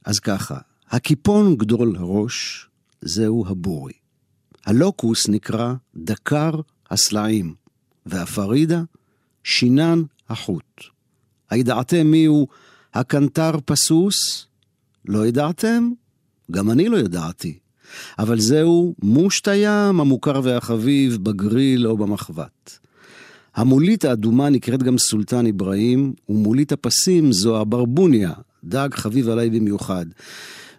אז 0.06 0.20
ככה, 0.20 0.58
הקיפון 0.90 1.56
גדול 1.56 1.96
הראש, 1.96 2.68
זהו 3.02 3.46
הבורי. 3.48 3.94
הלוקוס 4.66 5.28
נקרא 5.28 5.74
דקר 5.96 6.52
הסלעים, 6.90 7.56
והפרידה, 8.06 8.84
שינן 9.44 10.02
החוט. 10.30 10.84
הידעתם 11.50 12.08
מיהו 12.08 12.48
הקנטר 12.94 13.52
פסוס? 13.66 14.48
לא 15.06 15.28
ידעתם? 15.28 15.90
גם 16.52 16.72
אני 16.72 16.90
לא 16.90 16.98
ידעתי. 16.98 17.60
אבל 18.20 18.40
זהו 18.40 18.96
מושט 19.04 19.48
הים 19.48 20.00
המוכר 20.00 20.42
והחביב 20.44 21.18
בגריל 21.24 21.88
או 21.88 21.98
במחבת. 21.98 22.80
המולית 23.56 24.06
האדומה 24.06 24.50
נקראת 24.50 24.84
גם 24.84 24.98
סולטן 24.98 25.48
אברהים, 25.48 26.14
ומולית 26.30 26.72
הפסים 26.72 27.32
זו 27.32 27.62
הברבוניה, 27.62 28.32
דג 28.64 28.90
חביב 28.94 29.30
עליי 29.30 29.50
במיוחד. 29.50 30.06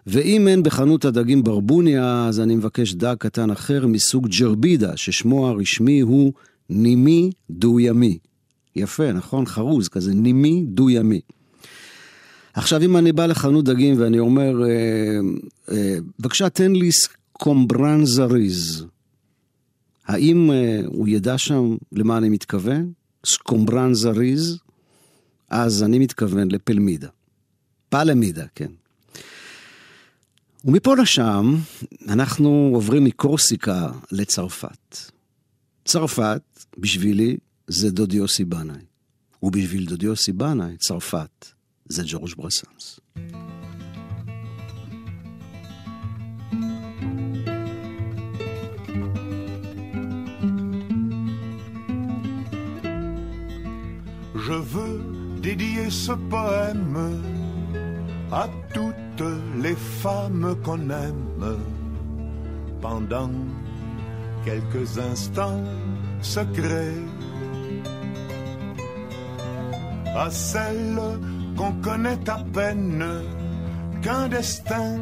ואם 0.07 0.47
אין 0.47 0.63
בחנות 0.63 1.05
הדגים 1.05 1.43
ברבוניה, 1.43 2.25
אז 2.27 2.39
אני 2.39 2.55
מבקש 2.55 2.93
דג 2.93 3.15
קטן 3.19 3.51
אחר 3.51 3.87
מסוג 3.87 4.27
ג'רבידה, 4.27 4.97
ששמו 4.97 5.47
הרשמי 5.47 5.99
הוא 5.99 6.33
נימי 6.69 7.31
דו-ימי. 7.49 8.17
יפה, 8.75 9.11
נכון? 9.11 9.45
חרוז 9.45 9.87
כזה, 9.87 10.13
נימי 10.13 10.65
דו-ימי. 10.67 11.19
עכשיו, 12.53 12.81
אם 12.81 12.97
אני 12.97 13.11
בא 13.11 13.25
לחנות 13.25 13.65
דגים 13.65 14.01
ואני 14.01 14.19
אומר, 14.19 14.63
אה, 14.63 15.19
אה, 15.71 15.97
בבקשה, 16.19 16.49
תן 16.49 16.71
לי 16.71 16.91
סקומברן 16.91 18.05
זריז, 18.05 18.85
האם 20.05 20.51
אה, 20.51 20.81
הוא 20.85 21.07
ידע 21.07 21.37
שם 21.37 21.75
למה 21.91 22.17
אני 22.17 22.29
מתכוון? 22.29 22.91
סקומברן 23.25 23.93
זריז? 23.93 24.57
אז 25.49 25.83
אני 25.83 25.99
מתכוון 25.99 26.51
לפלמידה. 26.51 27.07
פלמידה, 27.89 28.45
כן. 28.55 28.71
ומפה 30.65 30.95
לשם, 30.95 31.55
אנחנו 32.07 32.71
עוברים 32.73 33.03
מקורסיקה 33.03 33.91
לצרפת. 34.11 34.97
צרפת, 35.85 36.41
בשבילי, 36.77 37.37
זה 37.67 37.91
דודי 37.91 38.17
יוסי 38.17 38.45
בנאי. 38.45 38.81
ובשביל 39.43 39.85
דודי 39.85 40.05
יוסי 40.05 40.31
בנאי, 40.31 40.77
צרפת 40.77 41.52
Je 54.35 54.53
veux 54.53 55.01
dédier 55.41 55.89
ce 55.89 56.11
poème 56.11 57.21
à 58.31 58.47
toutes 58.73 59.27
les 59.61 59.75
femmes 59.75 60.55
qu'on 60.63 60.89
aime. 60.89 61.57
Pendant 62.81 63.31
quelques 64.43 64.97
instants 64.99 65.63
secrets, 66.21 67.01
à 70.15 70.29
celles 70.29 70.99
qu'on 71.57 71.71
connaît 71.81 72.29
à 72.29 72.39
peine, 72.53 73.05
qu'un 74.01 74.27
destin 74.27 74.99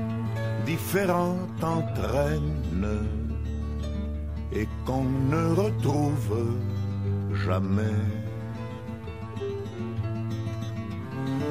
différentes 0.65 1.63
entraînent 1.63 3.07
et 4.53 4.67
qu'on 4.85 5.03
ne 5.03 5.55
retrouve 5.55 6.57
jamais. 7.45 8.01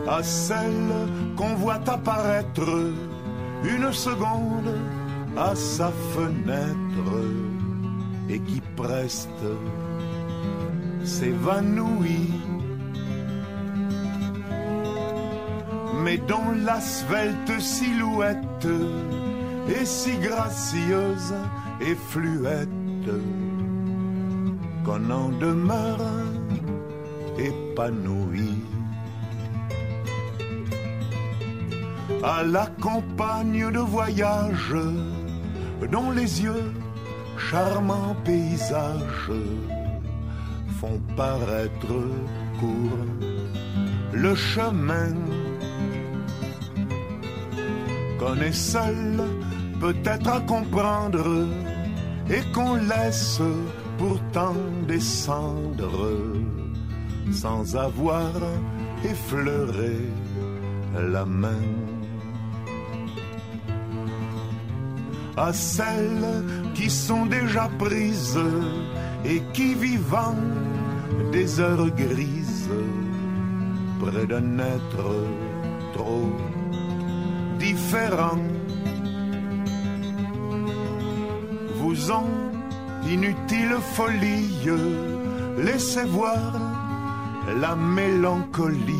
À 0.08 0.22
celle 0.22 1.08
qu'on 1.36 1.54
voit 1.54 1.88
apparaître 1.88 2.92
une 3.64 3.92
seconde 3.92 4.74
à 5.36 5.54
sa 5.54 5.90
fenêtre 6.14 7.12
et 8.28 8.40
qui 8.40 8.60
preste 8.76 9.44
s'évanouit. 11.04 12.49
Mais 16.10 16.18
dont 16.18 16.50
la 16.64 16.80
svelte 16.80 17.60
silhouette 17.60 18.66
est 19.68 19.84
si 19.84 20.18
gracieuse 20.18 21.34
et 21.80 21.94
fluette 21.94 22.68
qu'on 24.84 25.08
en 25.08 25.28
demeure 25.28 26.00
épanoui. 27.38 28.54
À 32.24 32.42
la 32.42 32.66
campagne 32.80 33.70
de 33.70 33.78
voyage, 33.78 34.74
dont 35.92 36.10
les 36.10 36.42
yeux, 36.42 36.72
charmants 37.38 38.16
paysages, 38.24 39.30
font 40.80 41.00
paraître 41.16 42.02
court 42.58 43.06
le 44.12 44.34
chemin 44.34 45.14
qu'on 48.20 48.36
est 48.36 48.52
seul 48.52 49.16
peut-être 49.80 50.28
à 50.28 50.40
comprendre 50.40 51.46
et 52.28 52.42
qu'on 52.52 52.74
laisse 52.74 53.40
pourtant 53.96 54.54
descendre 54.86 56.02
sans 57.32 57.74
avoir 57.76 58.30
effleuré 59.02 59.96
la 60.98 61.24
main. 61.24 61.66
À 65.38 65.52
celles 65.54 66.44
qui 66.74 66.90
sont 66.90 67.24
déjà 67.24 67.70
prises 67.78 68.38
et 69.24 69.40
qui 69.54 69.74
vivant 69.74 70.36
des 71.32 71.58
heures 71.58 71.90
grises 71.90 72.68
près 73.98 74.26
d'un 74.26 74.58
être 74.58 75.08
trop 75.94 76.49
vous 81.76 82.10
en 82.10 82.26
inutile 83.08 83.76
folie 83.94 84.68
laissez 85.58 86.04
voir 86.04 86.52
la 87.60 87.74
mélancolie 87.74 88.94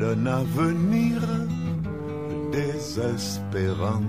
d'un 0.00 0.26
avenir 0.26 1.20
désespérant. 2.50 4.02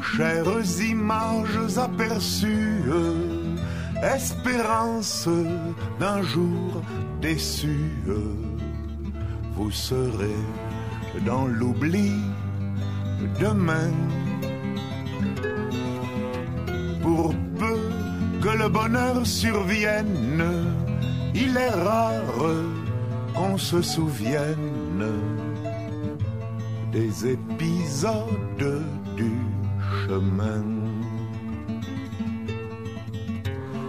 Chères 0.00 0.80
images 0.80 1.78
aperçues, 1.78 2.84
espérance 4.00 5.28
d'un 5.98 6.22
jour 6.22 6.82
déçu, 7.20 7.90
vous 9.64 9.70
serez 9.70 10.42
dans 11.24 11.46
l'oubli 11.46 12.12
demain. 13.40 13.94
Pour 17.00 17.34
peu 17.58 17.78
que 18.42 18.58
le 18.62 18.68
bonheur 18.68 19.26
survienne, 19.26 20.44
il 21.34 21.56
est 21.56 21.76
rare 21.90 22.44
qu'on 23.34 23.56
se 23.56 23.80
souvienne 23.80 25.08
des 26.92 27.12
épisodes 27.36 28.82
du 29.16 29.32
chemin. 30.00 30.64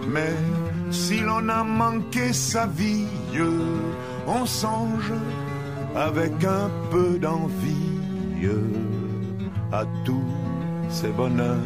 Mais 0.08 0.36
si 0.90 1.20
l'on 1.20 1.46
a 1.50 1.62
manqué 1.62 2.32
sa 2.32 2.66
vie, 2.66 3.08
on 4.26 4.46
songe 4.46 5.12
avec 5.96 6.44
un 6.44 6.70
peu 6.90 7.18
d'envie 7.18 7.86
à 9.72 9.84
tous 10.04 10.22
ces 10.88 11.08
bonheurs 11.08 11.56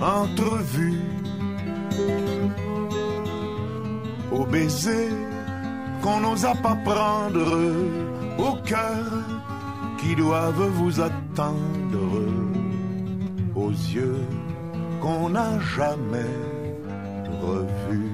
entrevus 0.00 1.00
au 4.32 4.44
baiser 4.44 5.10
qu'on 6.02 6.20
n'osa 6.20 6.54
pas 6.62 6.76
prendre, 6.84 7.62
au 8.38 8.52
cœur 8.64 9.06
qui 9.98 10.14
doivent 10.14 10.68
vous 10.74 11.00
attendre, 11.00 12.22
aux 13.54 13.70
yeux 13.70 14.22
qu'on 15.00 15.30
n'a 15.30 15.58
jamais 15.76 16.34
revus. 17.42 18.12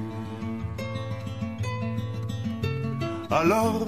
Alors, 3.31 3.87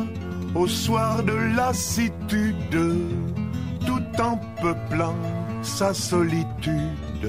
au 0.54 0.66
soir 0.66 1.22
de 1.22 1.32
lassitude, 1.56 2.78
tout 3.86 4.20
en 4.20 4.38
peuplant 4.62 5.16
sa 5.62 5.92
solitude, 5.92 7.28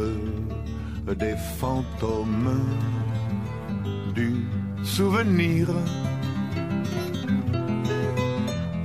des 1.17 1.35
fantômes 1.59 2.65
du 4.13 4.45
souvenir. 4.83 5.67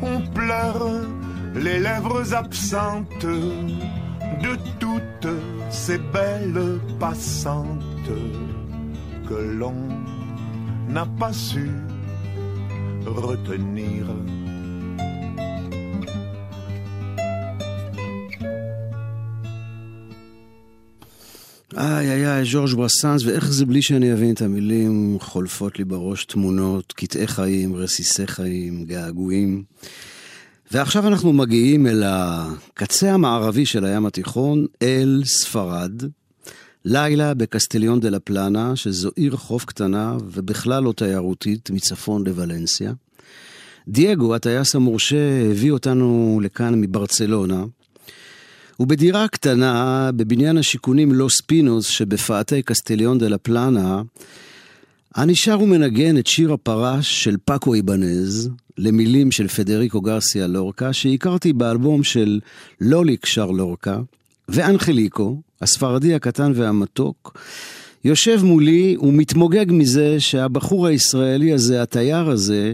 On 0.02 0.20
pleure 0.34 0.86
les 1.54 1.78
lèvres 1.78 2.34
absentes 2.34 3.26
de 3.26 4.56
toutes 4.78 5.34
ces 5.70 5.98
belles 5.98 6.78
passantes 6.98 8.10
que 9.28 9.34
l'on 9.34 9.74
n'a 10.88 11.06
pas 11.18 11.32
su 11.32 11.70
retenir. 13.06 14.06
איי 21.76 22.10
איי 22.10 22.26
איי, 22.26 22.44
ז'ורג' 22.44 22.74
ברסאנס, 22.74 23.24
ואיך 23.24 23.52
זה 23.52 23.66
בלי 23.66 23.82
שאני 23.82 24.12
אבין 24.12 24.34
את 24.34 24.42
המילים, 24.42 25.16
חולפות 25.20 25.78
לי 25.78 25.84
בראש 25.84 26.24
תמונות, 26.24 26.92
קטעי 26.92 27.26
חיים, 27.26 27.74
רסיסי 27.74 28.26
חיים, 28.26 28.84
געגועים. 28.84 29.62
ועכשיו 30.70 31.06
אנחנו 31.06 31.32
מגיעים 31.32 31.86
אל 31.86 32.02
הקצה 32.06 33.12
המערבי 33.12 33.66
של 33.66 33.84
הים 33.84 34.06
התיכון, 34.06 34.66
אל 34.82 35.22
ספרד. 35.24 36.02
לילה 36.84 37.34
בקסטליון 37.34 38.00
דה 38.00 38.10
לה 38.10 38.20
פלנה, 38.20 38.76
שזו 38.76 39.10
עיר 39.16 39.36
חוף 39.36 39.64
קטנה 39.64 40.16
ובכלל 40.24 40.82
לא 40.82 40.92
תיירותית, 40.92 41.70
מצפון 41.70 42.26
לוולנסיה. 42.26 42.92
דייגו, 43.88 44.34
הטייס 44.34 44.74
המורשה, 44.74 45.50
הביא 45.50 45.72
אותנו 45.72 46.40
לכאן 46.42 46.80
מברצלונה, 46.80 47.64
ובדירה 48.80 49.28
קטנה, 49.28 50.10
בבניין 50.16 50.58
השיכונים 50.58 51.12
לוס 51.12 51.40
פינוס 51.40 51.86
שבפאתי 51.86 52.62
קסטליון 52.62 53.18
דה 53.18 53.28
לה 53.28 53.38
פלנה, 53.38 54.02
שר 55.34 55.60
ומנגן 55.60 56.18
את 56.18 56.26
שיר 56.26 56.52
הפרש 56.52 57.24
של 57.24 57.36
פאקו 57.44 57.74
איבנייז, 57.74 58.50
למילים 58.78 59.30
של 59.30 59.48
פדריקו 59.48 60.00
גרסיה 60.00 60.46
לורקה, 60.46 60.92
שהכרתי 60.92 61.52
באלבום 61.52 62.02
של 62.02 62.40
לוליק 62.80 63.26
שר 63.26 63.50
לורקה, 63.50 64.00
ואנחליקו, 64.50 65.40
הספרדי 65.60 66.14
הקטן 66.14 66.52
והמתוק, 66.54 67.38
יושב 68.04 68.40
מולי 68.44 68.96
ומתמוגג 69.00 69.66
מזה 69.68 70.20
שהבחור 70.20 70.86
הישראלי 70.86 71.52
הזה, 71.52 71.82
התייר 71.82 72.30
הזה, 72.30 72.72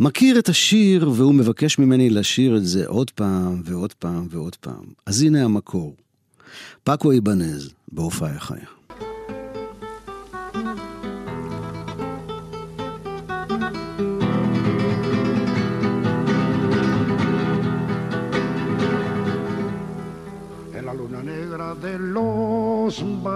מכיר 0.00 0.38
את 0.38 0.48
השיר 0.48 1.10
והוא 1.14 1.34
מבקש 1.34 1.78
ממני 1.78 2.10
לשיר 2.10 2.56
את 2.56 2.66
זה 2.66 2.86
עוד 2.86 3.10
פעם 3.10 3.62
ועוד 3.64 3.92
פעם 3.92 4.26
ועוד 4.30 4.56
פעם. 4.56 4.84
אז 5.06 5.22
הנה 5.22 5.44
המקור. 5.44 5.96
פאקו 6.84 7.10
איבנז, 7.10 7.70
בהופעה 7.92 8.38
חיה. 8.38 8.77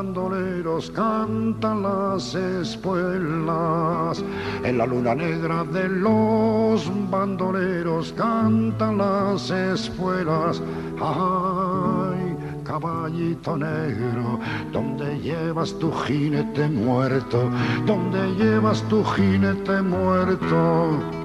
Bandoleros 0.02 0.90
cantan 0.90 1.84
las 1.84 2.34
espuelas. 2.34 4.24
En 4.64 4.78
la 4.78 4.84
luna 4.84 5.14
negra 5.14 5.62
de 5.62 5.88
los 5.88 6.90
bandoleros 7.08 8.12
cantan 8.14 8.98
las 8.98 9.48
espuelas. 9.50 10.60
Ay, 11.00 12.36
caballito 12.64 13.56
negro, 13.56 14.40
donde 14.72 15.20
llevas 15.20 15.72
tu 15.78 15.92
jinete 15.92 16.68
muerto, 16.68 17.48
donde 17.86 18.34
llevas 18.34 18.82
tu 18.88 19.04
jinete 19.04 19.82
muerto. 19.82 21.21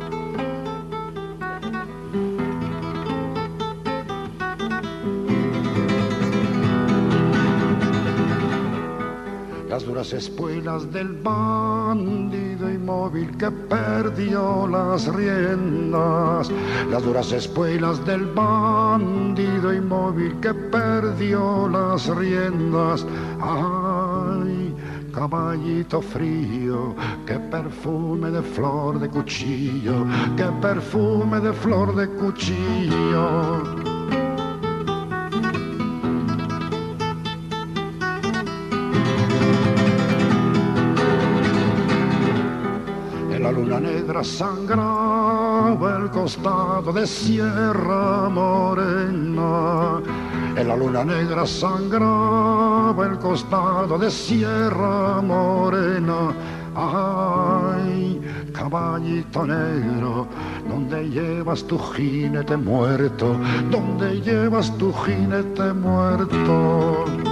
Espuelas 10.14 10.91
del 10.91 11.14
bandido 11.14 12.70
inmóvil 12.70 13.36
que 13.38 13.49
perdió 13.51 14.68
las 14.68 15.08
riendas, 15.14 16.51
las 16.89 17.03
duras 17.03 17.32
espuelas 17.32 18.05
del 18.05 18.26
bandido 18.26 19.74
inmóvil 19.74 20.39
que 20.39 20.53
perdió 20.53 21.68
las 21.70 22.08
riendas. 22.16 23.05
Ay, 23.39 24.76
caballito 25.14 26.01
frío, 26.01 26.95
qué 27.26 27.39
perfume 27.39 28.32
de 28.32 28.41
flor 28.41 28.99
de 28.99 29.10
cuchillo, 29.10 30.05
qué 30.36 30.45
perfume 30.62 31.39
de 31.39 31.53
flor 31.53 31.95
de 31.95 32.08
cuchillo. 32.08 33.76
Negra 43.80 44.23
sangraba 44.23 45.97
el 45.97 46.09
costado 46.09 46.91
de 46.91 47.05
Sierra 47.05 48.30
Morena. 48.30 50.01
En 50.55 50.67
la 50.67 50.75
luna 50.75 51.03
negra 51.03 51.45
sangraba 51.45 53.05
el 53.05 53.17
costado 53.19 53.97
de 53.97 54.09
Sierra 54.09 55.21
Morena. 55.21 56.34
Ay, 56.75 58.21
caballito 58.53 59.45
negro, 59.45 60.28
donde 60.69 61.09
llevas 61.09 61.63
tu 61.63 61.78
jinete 61.78 62.55
muerto? 62.55 63.36
donde 63.71 64.21
llevas 64.21 64.75
tu 64.78 64.93
jinete 64.93 65.73
muerto? 65.73 67.26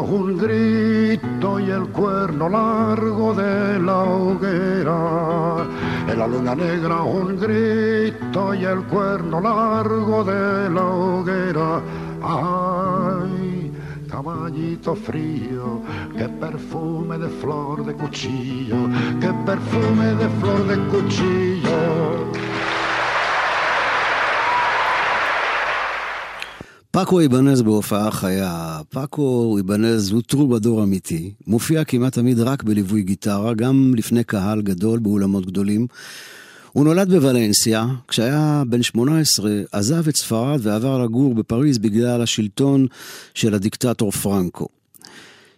Un 0.00 0.36
grito 0.36 1.60
y 1.60 1.70
el 1.70 1.88
cuerno 1.88 2.48
largo 2.48 3.34
de 3.34 3.78
la 3.78 3.98
hoguera. 4.04 5.66
En 6.08 6.18
la 6.18 6.26
luna 6.26 6.54
negra 6.54 7.02
un 7.02 7.38
grito 7.38 8.54
y 8.54 8.64
el 8.64 8.82
cuerno 8.84 9.40
largo 9.40 10.24
de 10.24 10.70
la 10.70 10.84
hoguera. 10.84 11.80
Ay, 12.22 13.72
caballito 14.10 14.94
frío, 14.94 15.82
qué 16.16 16.28
perfume 16.28 17.18
de 17.18 17.28
flor 17.28 17.84
de 17.84 17.94
cuchillo, 17.94 18.88
qué 19.20 19.32
perfume 19.46 20.06
de 20.14 20.28
flor 20.40 20.66
de 20.66 20.76
cuchillo. 20.88 22.49
פאקו 27.00 27.20
איבנז 27.20 27.62
בהופעה 27.62 28.10
חיה. 28.10 28.80
פאקו 28.88 29.54
איבנז 29.58 30.10
הוא 30.10 30.22
טרובדור 30.22 30.82
אמיתי, 30.82 31.32
מופיע 31.46 31.84
כמעט 31.84 32.12
תמיד 32.12 32.40
רק 32.40 32.62
בליווי 32.62 33.02
גיטרה, 33.02 33.54
גם 33.54 33.92
לפני 33.96 34.24
קהל 34.24 34.62
גדול 34.62 34.98
באולמות 34.98 35.46
גדולים. 35.46 35.86
הוא 36.72 36.84
נולד 36.84 37.10
בוולנסיה, 37.10 37.86
כשהיה 38.08 38.62
בן 38.66 38.82
18 38.82 39.50
עזב 39.72 40.08
את 40.08 40.16
ספרד 40.16 40.58
ועבר 40.62 41.04
לגור 41.04 41.34
בפריז 41.34 41.78
בגלל 41.78 42.22
השלטון 42.22 42.86
של 43.34 43.54
הדיקטטור 43.54 44.10
פרנקו. 44.10 44.68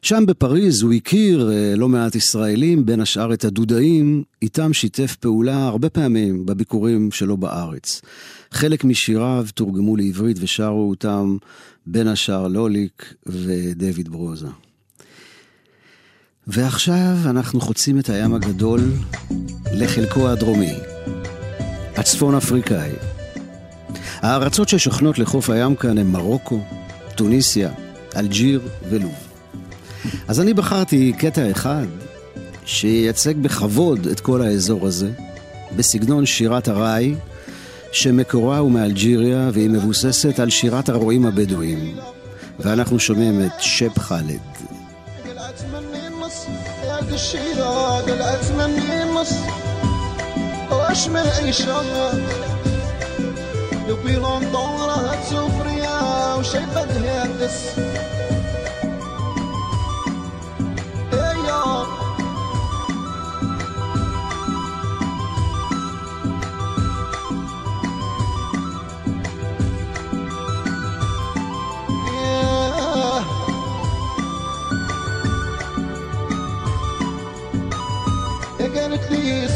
שם 0.05 0.27
בפריז 0.27 0.83
הוא 0.83 0.93
הכיר 0.93 1.51
אה, 1.53 1.75
לא 1.77 1.89
מעט 1.89 2.15
ישראלים, 2.15 2.87
בין 2.87 3.01
השאר 3.01 3.35
את 3.35 3.45
הדודאים, 3.45 4.23
איתם 4.43 4.73
שיתף 4.73 5.17
פעולה 5.17 5.67
הרבה 5.67 5.89
פעמים 5.89 6.47
בביקורים 6.47 7.11
שלו 7.11 7.37
בארץ. 7.37 8.03
חלק 8.51 8.85
משיריו 8.85 9.47
תורגמו 9.55 9.97
לעברית 9.97 10.37
ושרו 10.41 10.91
אותם 10.91 11.37
בין 11.87 12.09
השאר 12.09 12.49
לוליק 12.49 13.15
ודויד 13.27 14.09
ברוזה. 14.09 14.49
ועכשיו 16.47 17.17
אנחנו 17.25 17.61
חוצים 17.61 17.99
את 17.99 18.09
הים 18.09 18.35
הגדול 18.35 18.81
לחלקו 19.73 20.29
הדרומי, 20.29 20.75
הצפון 21.97 22.35
אפריקאי. 22.35 22.91
הארצות 24.17 24.69
ששוכנות 24.69 25.19
לחוף 25.19 25.51
הים 25.51 25.77
כאן 25.77 25.99
הן 25.99 26.07
מרוקו, 26.07 26.61
טוניסיה, 27.17 27.73
אלג'יר 28.17 28.61
ולוב. 28.91 29.32
אז 30.29 30.41
אני 30.41 30.55
בחרתי 30.55 31.13
קטע 31.19 31.51
אחד 31.51 31.87
שייצג 32.65 33.35
בכבוד 33.37 34.07
את 34.07 34.21
כל 34.21 34.43
האזור 34.43 34.87
הזה, 34.87 35.11
בסגנון 35.77 36.27
שירת 36.27 36.69
ארעי, 36.69 37.15
שמקורה 37.93 38.59
הוא 38.59 38.71
מאלג'יריה 38.71 39.51
והיא 39.53 39.71
מבוססת 39.71 40.39
על 40.39 40.51
שירת 40.51 40.89
הרועים 40.89 41.27
הבדואים. 41.27 41.97
ואנחנו 42.61 42.99
שומעים 42.99 43.47
את 43.47 43.61
שב 43.61 43.99
חאלד. 43.99 44.41
Depuis 53.89 54.19
longtemps, 54.29 54.77
la 54.91 55.01
souffria, 55.29 55.97
ou 56.37 56.43
j'ai 56.51 56.67
pas 56.75 56.87
de 56.93 56.99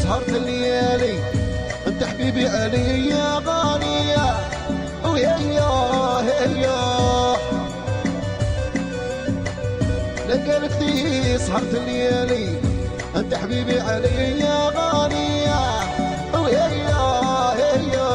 سهرت 0.07 0.29
الليالي 0.29 1.19
أنت 1.87 2.03
حبيبي 2.03 2.47
علي 2.47 3.07
يا 3.09 3.39
غالية 3.45 4.25
ويا 5.05 5.37
يا 5.37 5.71
يا. 6.63 7.35
لقيت 10.29 10.71
لي 10.81 11.37
سهرت 11.37 11.73
الليالي 11.73 12.61
أنت 13.15 13.35
حبيبي 13.35 13.79
علي 13.79 14.39
يا 14.39 14.59
غالية 14.77 15.59
ويا 16.39 16.67
يا 16.67 17.73
يا. 17.93 18.11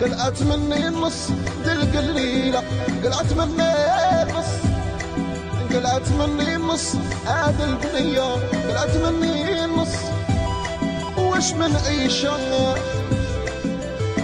قلعت 0.00 0.42
مني 0.42 0.88
النص 0.88 1.28
دلق 1.64 1.98
الليلة. 1.98 2.62
قلعت 3.04 3.32
مني 3.32 3.75
قلعت 5.76 6.08
مني 6.12 6.56
النص 6.56 6.94
هذا 7.26 7.64
البنية 7.64 8.34
قلعت 8.68 8.96
مني 8.96 9.64
النص 9.64 9.94
وش 11.18 11.52
من 11.52 11.76
عيشة 11.76 12.36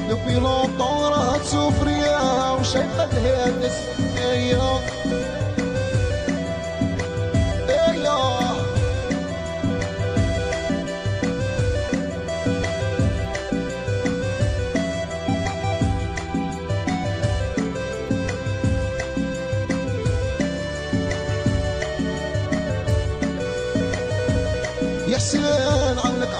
لو 0.08 0.16
بلا 0.26 0.66
طورة 0.78 1.38
سفرية 1.44 2.52
وشايفة 2.54 3.06
تهندس 3.06 3.76
أيوه 4.18 4.80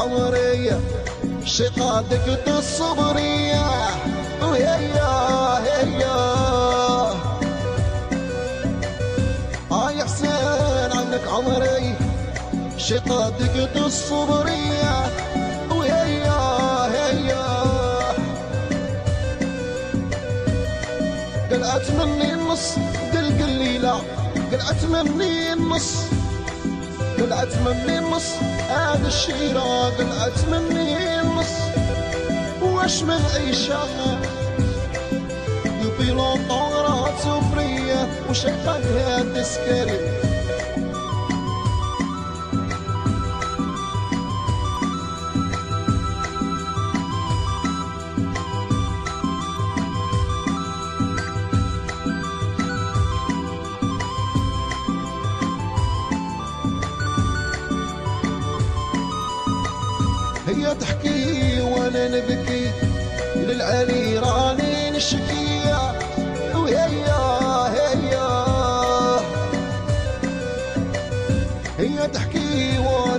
عمري 0.03 0.81
شقادك 1.45 2.49
الصبرية 2.49 3.67
ويا 4.43 4.77
يا 4.77 5.59
يا. 6.01 6.23
حسين 10.05 10.91
عنك 10.99 11.25
عمري 11.29 11.95
شقادك 12.79 13.77
الصبرية 13.77 14.95
ويا 15.71 16.03
هيا 16.95 17.45
قلعت 21.51 21.91
مني 21.91 22.35
النص 22.35 22.75
قل 23.13 23.27
قل 23.39 23.51
لي 23.51 23.79
لا 23.79 23.95
قلعت 24.53 24.85
مني 24.85 25.53
النص. 25.53 25.95
قلعت 27.23 27.57
مني 27.57 27.99
النص 27.99 28.33
هذا 28.69 29.07
الشيرة 29.09 29.89
قلعت 29.89 30.45
مني 30.51 31.21
النص 31.21 31.55
واش 32.63 33.03
من 33.03 33.21
عيشة؟ 33.35 33.85
يبي 35.65 36.11
لونطون 36.11 37.07
سفرية 37.19 38.09
وشيخة 38.31 38.71
هاد 38.71 39.37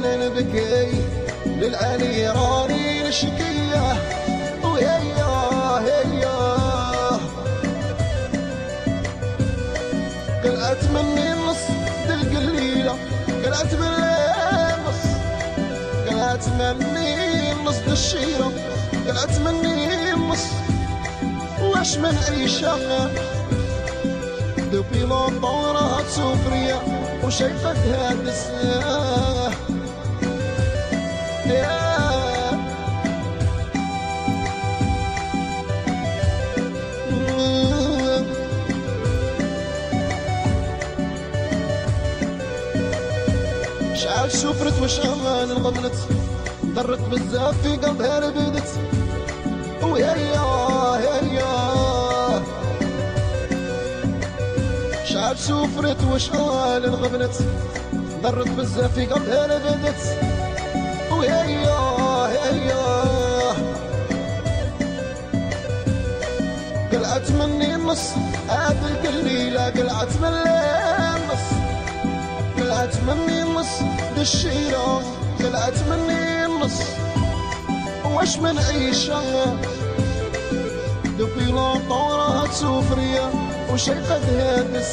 من 0.04 0.30
بكي 0.30 1.04
للعلي 1.46 2.30
راني 2.30 3.04
نشكيه 3.04 3.94
وياه 4.64 5.82
ياه 6.22 7.20
قلعت 10.44 10.84
مني 10.84 11.34
النص 11.34 11.64
القليلة 12.10 12.96
قلعت 13.46 13.74
من 13.74 13.94
النص. 14.74 15.04
قلعت 16.10 16.48
مني 16.48 17.52
النص 17.52 17.76
الشيرة 17.88 18.52
قلعت 19.08 19.40
مني 19.40 20.14
النص. 20.14 20.46
واش 21.62 21.98
من 21.98 22.18
أي 22.30 22.48
دوبي 24.72 25.00
لون 25.00 25.40
دورها 25.42 26.02
تسوفرية 26.02 26.82
وشايفتها 27.24 28.14
تسلام 28.14 29.43
شعال 43.96 44.30
شفرت 44.32 44.82
وشغال 44.82 45.54
غبلت 45.54 45.96
ضرت 46.66 47.00
بزاف 47.00 47.62
في 47.62 47.76
قلبها 47.78 48.20
ربدت 48.20 48.70
ويا 49.84 50.16
يا 50.16 51.00
يا 51.06 51.16
يا. 51.34 52.44
شعال 55.06 55.38
شفرت 55.38 55.98
وشغال 56.14 56.90
غبلت 56.96 57.38
ضرت 58.24 58.48
بزاف 58.50 58.94
في 58.94 59.06
قلبها 59.06 59.46
ربدت 59.46 60.02
ويا 61.24 61.44
يا 62.70 62.84
قلعت 66.92 67.32
مني 67.32 67.76
النص 67.76 68.10
هذه 68.50 68.88
القليلة 68.92 69.70
قلعت 69.70 70.18
مني 70.22 70.60
النص. 71.16 71.46
قلعت 72.58 72.96
مني 73.08 73.44
النص 73.44 73.74
بالشيرة 74.18 75.02
قلعت 75.40 75.80
مني 75.90 76.46
النص. 76.46 76.82
واش 78.06 78.38
من 78.38 78.60
عيشة؟ 78.60 79.46
دوبي 81.18 81.46
لونطون 81.46 82.12
راها 82.12 82.48
سفرية 82.52 83.32
وشيقة 83.72 84.18
هادس 84.18 84.92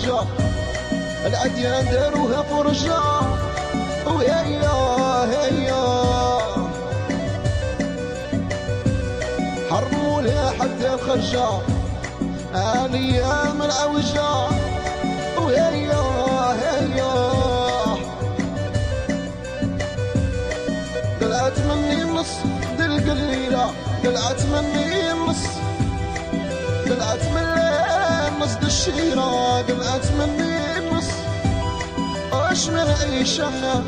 الخرجة 0.00 0.26
العديان 1.26 1.84
داروها 1.84 2.42
فرجة. 2.42 3.00
وهيا 4.06 4.72
هيا 5.32 5.82
حرموا 9.70 10.22
لها 10.22 10.50
حتى 10.50 10.94
الخرجة 10.94 11.48
الأيام 12.54 13.62
العوجة 13.62 14.30
وهيا 15.38 16.02
هيا 16.62 17.12
قلعت 21.20 21.58
مني 21.58 22.02
النص 22.02 22.32
دل 22.78 23.10
قليلة 23.10 23.70
قلعت 24.04 24.42
مني 24.42 25.09
الشيرة 28.79 29.61
قلعت 29.61 30.11
مني 30.11 30.77
النص 30.77 31.09
واش 32.33 32.69
من 32.69 32.79
عيشة 32.79 33.83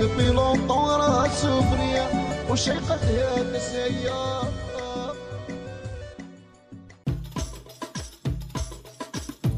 دبي 0.00 0.28
لونطون 0.28 0.88
راها 0.88 1.28
سفرية 1.28 2.08
وشيقة 2.50 2.98
هي 3.02 3.40
النسية 3.40 4.46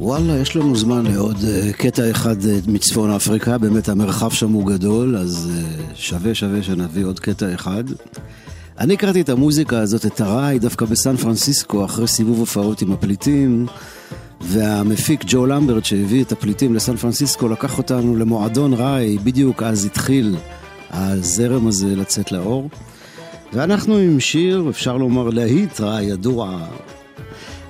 וואלה, 0.00 0.38
יש 0.38 0.56
לנו 0.56 0.76
זמן 0.76 1.06
לעוד 1.06 1.36
אה, 1.44 1.72
קטע 1.72 2.10
אחד 2.10 2.44
אה, 2.46 2.58
מצפון 2.66 3.10
אפריקה, 3.10 3.58
באמת 3.58 3.88
המרחב 3.88 4.30
שם 4.30 4.52
הוא 4.52 4.66
גדול, 4.66 5.16
אז 5.16 5.50
אה, 5.54 5.94
שווה 5.94 6.34
שווה 6.34 6.62
שנביא 6.62 7.04
עוד 7.04 7.20
קטע 7.20 7.54
אחד. 7.54 7.84
אני 8.79 8.93
הכרתי 8.93 9.21
את 9.21 9.29
המוזיקה 9.29 9.79
הזאת, 9.79 10.05
את 10.05 10.21
הראי, 10.21 10.59
דווקא 10.59 10.85
בסן 10.85 11.17
פרנסיסקו, 11.17 11.85
אחרי 11.85 12.07
סיבוב 12.07 12.39
הופעות 12.39 12.81
עם 12.81 12.91
הפליטים, 12.91 13.65
והמפיק 14.41 15.23
ג'ו 15.27 15.45
למברט 15.45 15.85
שהביא 15.85 16.23
את 16.23 16.31
הפליטים 16.31 16.75
לסן 16.75 16.95
פרנסיסקו, 16.95 17.49
לקח 17.49 17.77
אותנו 17.77 18.15
למועדון 18.15 18.73
ראי, 18.73 19.17
בדיוק 19.17 19.63
אז 19.63 19.85
התחיל 19.85 20.35
הזרם 20.91 21.67
הזה 21.67 21.95
לצאת 21.95 22.31
לאור. 22.31 22.69
ואנחנו 23.53 23.97
עם 23.97 24.19
שיר, 24.19 24.65
אפשר 24.69 24.97
לומר 24.97 25.29
להיט 25.29 25.81
ראי 25.81 26.03
ידוע, 26.03 26.59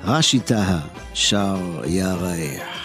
רשי 0.04 0.40
טהא, 0.40 0.80
שר 1.14 1.82
יא 1.86 2.06
רייח. 2.06 2.83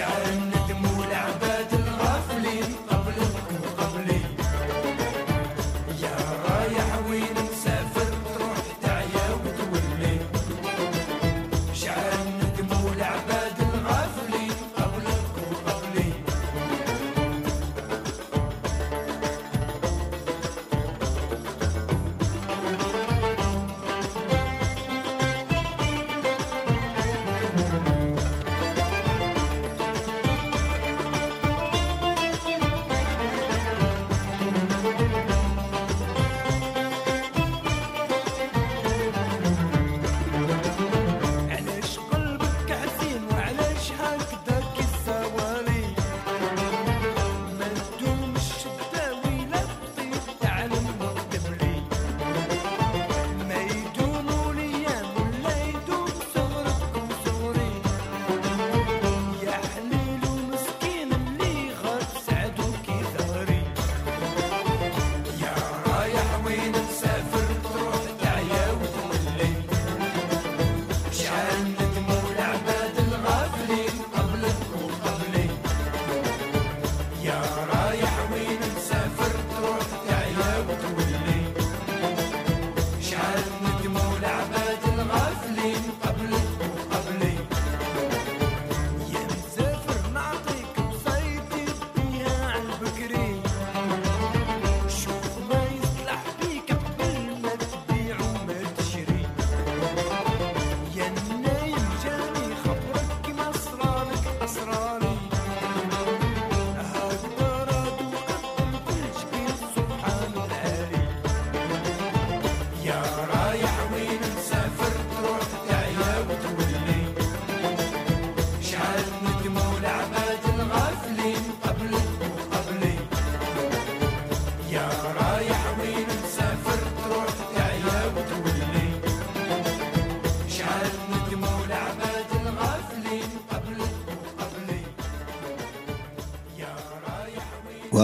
Ciao. 0.00 0.49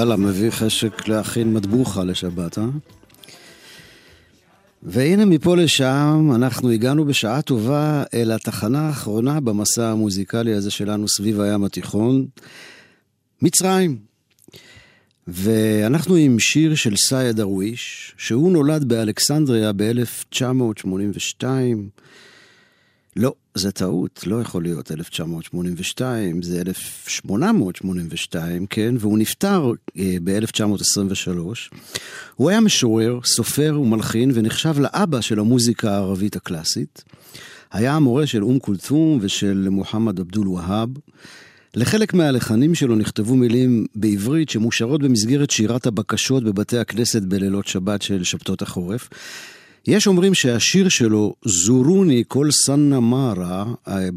וואלה, 0.07 0.23
מביא 0.23 0.51
חשק 0.51 1.09
להכין 1.09 1.55
מטבוחה 1.55 2.05
לשבת, 2.05 2.59
אה? 2.59 2.65
והנה 4.83 5.25
מפה 5.25 5.57
לשם, 5.57 6.31
אנחנו 6.35 6.71
הגענו 6.71 7.05
בשעה 7.05 7.43
טובה 7.43 8.05
אל 8.15 8.33
התחנה 8.33 8.81
האחרונה 8.81 9.41
במסע 9.41 9.89
המוזיקלי 9.89 10.55
הזה 10.55 10.71
שלנו 10.71 11.09
סביב 11.09 11.41
הים 11.41 11.65
התיכון, 11.65 12.27
מצרים. 13.43 13.99
ואנחנו 15.29 16.15
עם 16.15 16.39
שיר 16.39 16.75
של 16.75 16.97
סייד 16.97 17.37
דרוויש, 17.37 18.15
שהוא 18.17 18.53
נולד 18.53 18.85
באלכסנדריה 18.85 19.73
ב-1982. 19.73 21.45
לא, 23.17 23.35
זה 23.59 23.73
טעות, 23.73 24.25
לא 24.27 24.41
יכול 24.41 24.63
להיות 24.63 24.93
1982, 24.93 26.43
זה 26.43 26.61
1882, 26.61 28.67
כן? 28.67 28.95
והוא 28.99 29.19
נפטר 29.19 29.73
אה, 29.99 30.17
ב-1923. 30.25 31.39
הוא 32.37 32.51
היה 32.51 32.61
משורר, 32.61 33.21
סופר 33.25 33.81
ומלחין, 33.81 34.31
ונחשב 34.35 34.75
לאבא 34.79 35.21
של 35.21 35.39
המוזיקה 35.39 35.91
הערבית 35.91 36.37
הקלאסית. 36.37 37.05
היה 37.73 37.95
המורה 37.95 38.27
של 38.27 38.45
אום 38.45 38.59
כולתום 38.59 39.19
ושל 39.21 39.69
מוחמד 39.71 40.21
עבדול 40.21 40.49
והאב. 40.49 40.89
לחלק 41.75 42.15
מהלחנים 42.15 42.75
שלו 42.75 42.97
נכתבו 42.97 43.37
מילים 43.37 43.87
בעברית 43.95 44.49
שמושרות 44.49 45.03
במסגרת 45.03 45.51
שירת 45.51 45.87
הבקשות 45.87 46.45
בבתי 46.45 46.79
הכנסת 46.79 47.23
בלילות 47.23 47.67
שבת 47.67 48.03
של 48.03 48.25
שבתות 48.25 48.63
החורף. 48.63 49.09
יש 49.87 50.07
אומרים 50.07 50.35
שהשיר 50.35 50.89
שלו, 50.89 51.35
זורוני 51.45 52.25
כל 52.29 52.51
סנה 52.51 53.01
מרה, 53.01 53.65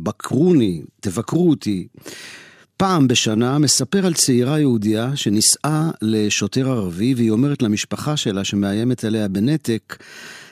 בקרוני, 0.04 0.82
תבקרו 1.00 1.50
אותי, 1.50 1.88
פעם 2.78 3.08
בשנה, 3.08 3.58
מספר 3.58 4.06
על 4.06 4.14
צעירה 4.14 4.60
יהודייה 4.60 5.16
שנישאה 5.16 5.90
לשוטר 6.02 6.70
ערבי, 6.70 7.14
והיא 7.14 7.32
אומרת 7.32 7.62
למשפחה 7.62 8.18
שלה 8.18 8.44
שמאיימת 8.44 9.04
עליה 9.04 9.28
בנתק, 9.28 10.04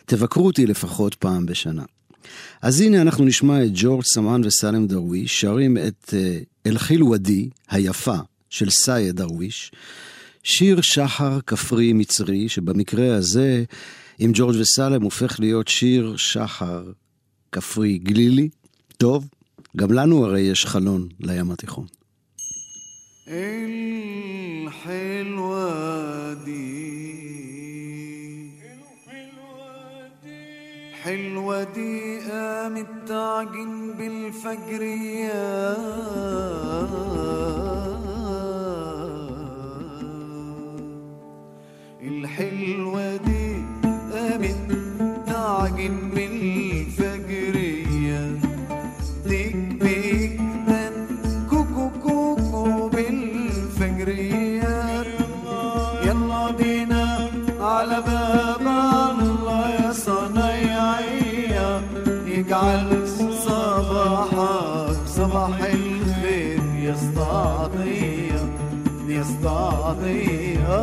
תבקרו 0.06 0.46
אותי 0.46 0.66
לפחות 0.66 1.16
פעם 1.16 1.46
בשנה. 1.46 1.84
אז 2.62 2.82
הנה 2.82 3.02
אנחנו 3.02 3.26
נשמע 3.26 3.64
את 3.64 3.70
ג'ורג' 3.74 4.04
סמן 4.04 4.42
וסלם 4.46 4.88
דרוויש 4.88 5.42
שרים 5.42 5.78
את 5.78 6.14
אה, 6.14 6.40
אל-חיל 6.66 7.04
ודי, 7.04 7.50
היפה, 7.70 8.18
של 8.50 8.70
סייד 8.70 9.16
דרוויש, 9.16 9.72
שיר 10.44 10.82
שחר 10.82 11.40
כפרי 11.48 11.94
מצרי, 11.94 12.50
שבמקרה 12.50 13.16
הזה, 13.16 13.64
עם 14.19 14.31
ג'ורג' 14.35 14.57
וסלם, 14.61 15.03
הופך 15.03 15.41
להיות 15.41 15.69
שיר 15.69 16.17
שחר 16.17 16.83
כפרי 17.53 17.99
גלילי. 17.99 18.49
טוב, 18.97 19.29
גם 19.77 19.93
לנו 19.93 20.25
הרי 20.25 20.41
יש 20.41 20.67
חלון 20.67 21.09
לים 21.21 21.51
התיכון. 21.51 21.87
الحلوة 24.83 26.35
دي 26.45 26.93
حلوة 31.03 31.65
دي 31.65 32.19
قامت 32.31 32.87
تعجن 33.07 33.95
بالفجر 33.99 34.83
يا 34.83 35.77
الحلوة 42.03 43.17
دي 43.17 43.36
قامت 44.38 44.70
تعجن 45.28 45.96
بالفجرية 46.16 47.60
ديك 49.26 49.56
بيك 49.56 50.42
دن 50.68 50.96
كوكو 51.50 51.90
كوكو 52.04 52.90
بالفجرية. 52.90 54.78
يلا 56.04 56.52
بينا 56.52 57.30
على 57.62 58.02
باب 58.08 58.62
الله 59.20 59.70
يا 59.70 59.92
صنايعية. 59.92 61.82
يجعل 62.26 63.08
صباحك 63.46 64.98
صباح 65.08 65.60
الخير 65.64 66.62
يا 66.84 66.94
استعطية 66.94 68.42
يا 69.08 69.22
استعطية 69.22 70.78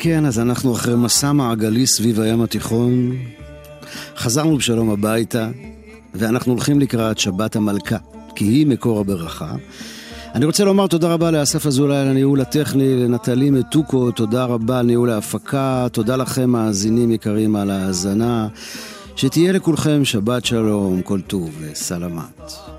כן, 0.00 0.26
אז 0.26 0.38
אנחנו 0.38 0.74
אחרי 0.74 0.96
מסע 0.96 1.32
מעגלי 1.32 1.86
סביב 1.86 2.20
הים 2.20 2.42
התיכון. 2.42 3.16
חזרנו 4.16 4.56
בשלום 4.56 4.90
הביתה, 4.90 5.48
ואנחנו 6.14 6.52
הולכים 6.52 6.80
לקראת 6.80 7.18
שבת 7.18 7.56
המלכה, 7.56 7.96
כי 8.34 8.44
היא 8.44 8.66
מקור 8.66 9.00
הברכה. 9.00 9.54
אני 10.34 10.44
רוצה 10.44 10.64
לומר 10.64 10.86
תודה 10.86 11.08
רבה 11.08 11.30
לאסף 11.30 11.66
אזולאי 11.66 11.96
על 11.96 12.08
הניהול 12.08 12.40
הטכני, 12.40 12.96
לנטלי 12.96 13.50
מתוקו, 13.50 14.10
תודה 14.10 14.44
רבה 14.44 14.78
על 14.78 14.86
ניהול 14.86 15.10
ההפקה, 15.10 15.86
תודה 15.92 16.16
לכם 16.16 16.50
מאזינים 16.50 17.10
יקרים 17.10 17.56
על 17.56 17.70
ההאזנה. 17.70 18.48
שתהיה 19.16 19.52
לכולכם 19.52 20.04
שבת 20.04 20.44
שלום, 20.44 21.02
כל 21.02 21.20
טוב 21.20 21.50
וסלמת. 21.60 22.77